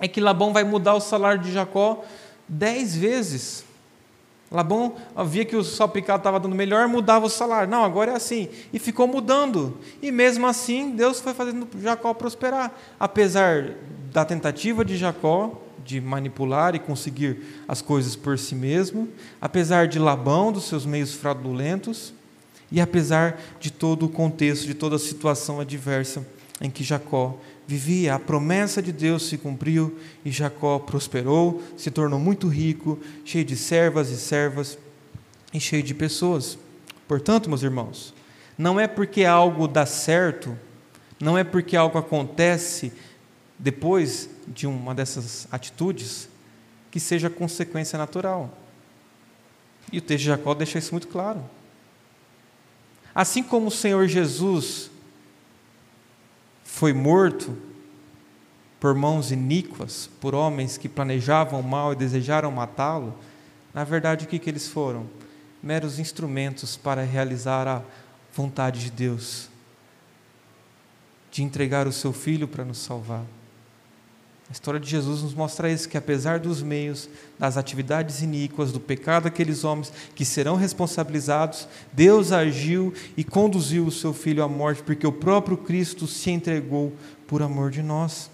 [0.00, 2.04] é que Labão vai mudar o salário de Jacó
[2.48, 3.64] dez vezes.
[4.50, 4.96] Labão
[5.26, 7.70] via que o salpicado estava dando melhor, mudava o salário.
[7.70, 8.48] Não, agora é assim.
[8.72, 9.76] E ficou mudando.
[10.00, 12.72] E mesmo assim, Deus foi fazendo Jacó prosperar.
[12.98, 13.74] Apesar
[14.10, 19.08] da tentativa de Jacó de manipular e conseguir as coisas por si mesmo,
[19.40, 22.14] apesar de Labão, dos seus meios fraudulentos,
[22.70, 26.26] e apesar de todo o contexto, de toda a situação adversa
[26.60, 27.36] em que Jacó
[27.68, 33.44] vivia, a promessa de Deus se cumpriu e Jacó prosperou, se tornou muito rico, cheio
[33.44, 34.78] de servas e servas
[35.52, 36.58] e cheio de pessoas.
[37.06, 38.14] Portanto, meus irmãos,
[38.56, 40.56] não é porque algo dá certo,
[41.20, 42.90] não é porque algo acontece
[43.58, 46.26] depois de uma dessas atitudes
[46.90, 48.56] que seja consequência natural.
[49.92, 51.44] E o texto de Jacó deixa isso muito claro.
[53.14, 54.90] Assim como o Senhor Jesus
[56.70, 57.56] foi morto
[58.78, 63.18] por mãos iníquas, por homens que planejavam mal e desejaram matá-lo,
[63.72, 65.08] na verdade o que, que eles foram?
[65.62, 67.82] Meros instrumentos para realizar a
[68.34, 69.48] vontade de Deus,
[71.32, 73.24] de entregar o seu filho para nos salvar.
[74.48, 77.06] A história de Jesus nos mostra isso, que apesar dos meios,
[77.38, 83.92] das atividades iníquas, do pecado daqueles homens que serão responsabilizados, Deus agiu e conduziu o
[83.92, 86.94] seu filho à morte, porque o próprio Cristo se entregou
[87.26, 88.30] por amor de nós.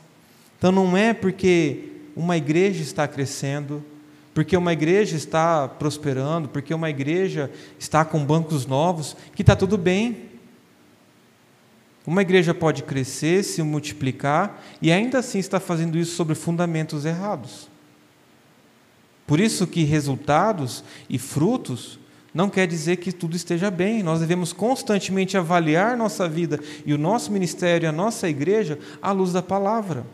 [0.57, 3.85] Então não é porque uma igreja está crescendo,
[4.33, 9.77] porque uma igreja está prosperando, porque uma igreja está com bancos novos, que está tudo
[9.77, 10.34] bem.
[12.07, 17.69] Uma igreja pode crescer, se multiplicar e ainda assim está fazendo isso sobre fundamentos errados.
[19.27, 21.99] Por isso que resultados e frutos
[22.35, 24.03] não quer dizer que tudo esteja bem.
[24.03, 29.33] Nós devemos constantemente avaliar nossa vida e o nosso ministério, a nossa igreja, à luz
[29.33, 30.05] da palavra.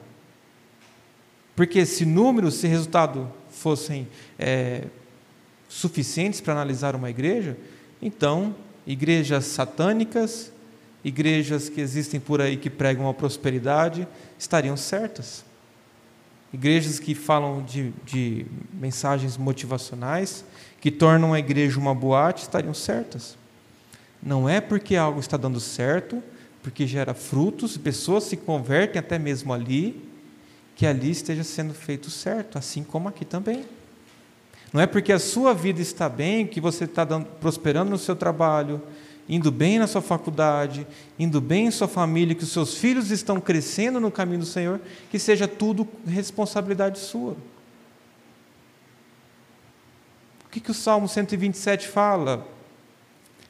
[1.56, 4.06] Porque se números, se resultado fossem
[4.38, 4.84] é,
[5.68, 7.56] suficientes para analisar uma igreja,
[8.00, 8.54] então
[8.86, 10.52] igrejas satânicas,
[11.04, 14.06] igrejas que existem por aí que pregam a prosperidade
[14.38, 15.44] estariam certas.
[16.52, 20.44] Igrejas que falam de, de mensagens motivacionais,
[20.80, 23.36] que tornam a igreja uma boate, estariam certas.
[24.22, 26.22] Não é porque algo está dando certo,
[26.62, 30.08] porque gera frutos, pessoas se convertem até mesmo ali,
[30.74, 33.64] que ali esteja sendo feito certo, assim como aqui também.
[34.72, 38.14] Não é porque a sua vida está bem, que você está dando, prosperando no seu
[38.14, 38.80] trabalho,
[39.30, 40.84] indo bem na sua faculdade,
[41.16, 44.80] indo bem em sua família, que os seus filhos estão crescendo no caminho do Senhor,
[45.08, 47.36] que seja tudo responsabilidade sua.
[50.44, 52.44] O que, que o Salmo 127 fala?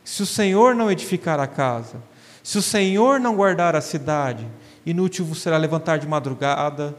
[0.04, 2.02] Se o Senhor não edificar a casa,
[2.42, 4.46] se o Senhor não guardar a cidade,
[4.84, 6.94] inútil será levantar de madrugada,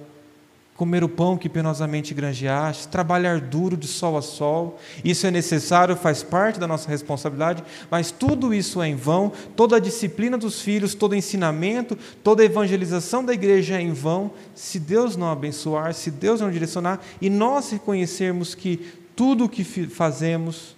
[0.81, 4.79] comer o pão que penosamente granjeaste, trabalhar duro de sol a sol.
[5.05, 9.75] Isso é necessário, faz parte da nossa responsabilidade, mas tudo isso é em vão, toda
[9.75, 14.79] a disciplina dos filhos, todo ensinamento, toda a evangelização da igreja é em vão, se
[14.79, 18.77] Deus não abençoar, se Deus não direcionar e nós reconhecermos que
[19.15, 20.75] tudo o que fazemos,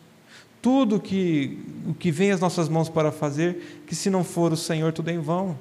[0.61, 4.57] tudo que, o que vem às nossas mãos para fazer, que se não for o
[4.57, 5.57] Senhor, tudo é em vão.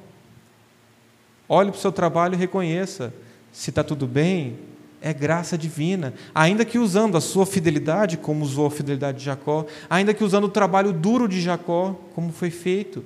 [1.48, 3.14] Olhe para o seu trabalho e reconheça
[3.52, 4.58] se está tudo bem,
[5.00, 6.14] é graça divina.
[6.34, 10.44] Ainda que usando a sua fidelidade, como usou a fidelidade de Jacó, ainda que usando
[10.44, 13.04] o trabalho duro de Jacó, como foi feito,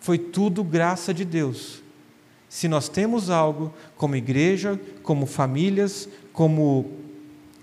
[0.00, 1.82] foi tudo graça de Deus.
[2.48, 6.92] Se nós temos algo como igreja, como famílias, como,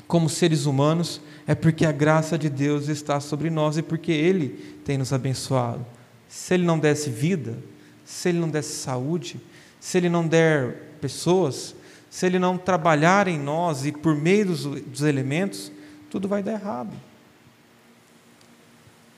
[0.07, 4.49] como seres humanos, é porque a graça de Deus está sobre nós e porque Ele
[4.83, 5.85] tem nos abençoado.
[6.27, 7.57] Se Ele não desse vida,
[8.03, 9.39] se Ele não desse saúde,
[9.79, 11.75] se Ele não der pessoas,
[12.15, 15.69] se ele não trabalhar em nós e por meio dos, dos elementos,
[16.09, 16.93] tudo vai dar errado.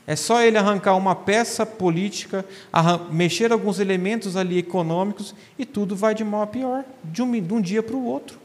[0.08, 2.44] É só ele arrancar uma peça política,
[3.12, 7.54] mexer alguns elementos ali econômicos e tudo vai de mal a pior, de um, de
[7.54, 8.40] um dia para o outro.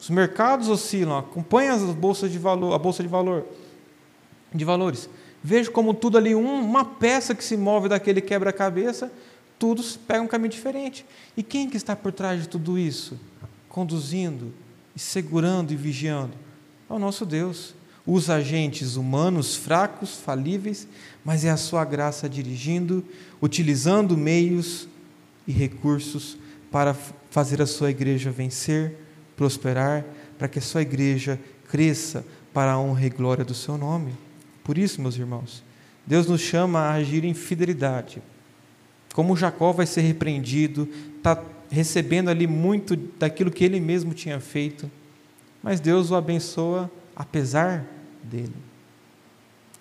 [0.00, 3.44] Os mercados oscilam, acompanha as bolsas de valor, a bolsa de valor,
[4.54, 5.06] de valores.
[5.44, 9.12] Vejo como tudo ali um, uma peça que se move daquele quebra-cabeça
[9.58, 11.04] todos pegam um caminho diferente.
[11.36, 13.18] E quem que está por trás de tudo isso?
[13.68, 14.52] Conduzindo,
[14.94, 16.32] e segurando e vigiando?
[16.88, 17.74] É o nosso Deus.
[18.06, 20.88] Os agentes humanos fracos, falíveis,
[21.24, 23.04] mas é a sua graça dirigindo,
[23.40, 24.88] utilizando meios
[25.46, 26.38] e recursos
[26.70, 26.94] para
[27.30, 28.96] fazer a sua igreja vencer,
[29.36, 30.04] prosperar,
[30.38, 31.38] para que a sua igreja
[31.68, 34.12] cresça para a honra e glória do seu nome.
[34.64, 35.62] Por isso, meus irmãos,
[36.06, 38.22] Deus nos chama a agir em fidelidade
[39.14, 44.90] como Jacó vai ser repreendido, está recebendo ali muito daquilo que ele mesmo tinha feito,
[45.62, 47.84] mas Deus o abençoa apesar
[48.22, 48.54] dele.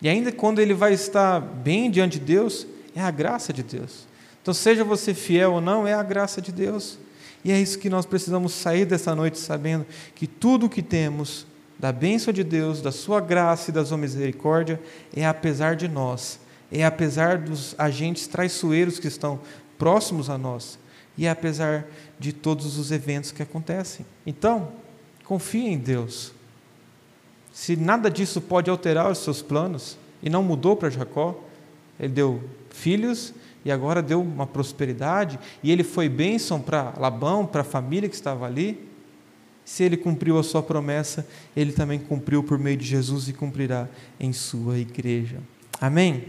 [0.01, 4.07] E ainda quando ele vai estar bem diante de Deus, é a graça de Deus.
[4.41, 6.97] Então, seja você fiel ou não, é a graça de Deus.
[7.43, 11.45] E é isso que nós precisamos sair dessa noite sabendo que tudo o que temos
[11.77, 14.79] da bênção de Deus, da sua graça e da sua misericórdia
[15.15, 16.39] é apesar de nós,
[16.71, 19.39] é apesar dos agentes traiçoeiros que estão
[19.77, 20.77] próximos a nós,
[21.17, 21.85] e é apesar
[22.19, 24.05] de todos os eventos que acontecem.
[24.25, 24.71] Então,
[25.23, 26.33] confie em Deus.
[27.51, 31.43] Se nada disso pode alterar os seus planos, e não mudou para Jacó,
[31.99, 33.33] ele deu filhos
[33.65, 38.15] e agora deu uma prosperidade, e ele foi bênção para Labão, para a família que
[38.15, 38.87] estava ali.
[39.65, 43.89] Se ele cumpriu a sua promessa, ele também cumpriu por meio de Jesus e cumprirá
[44.19, 45.39] em sua igreja.
[45.81, 46.27] Amém?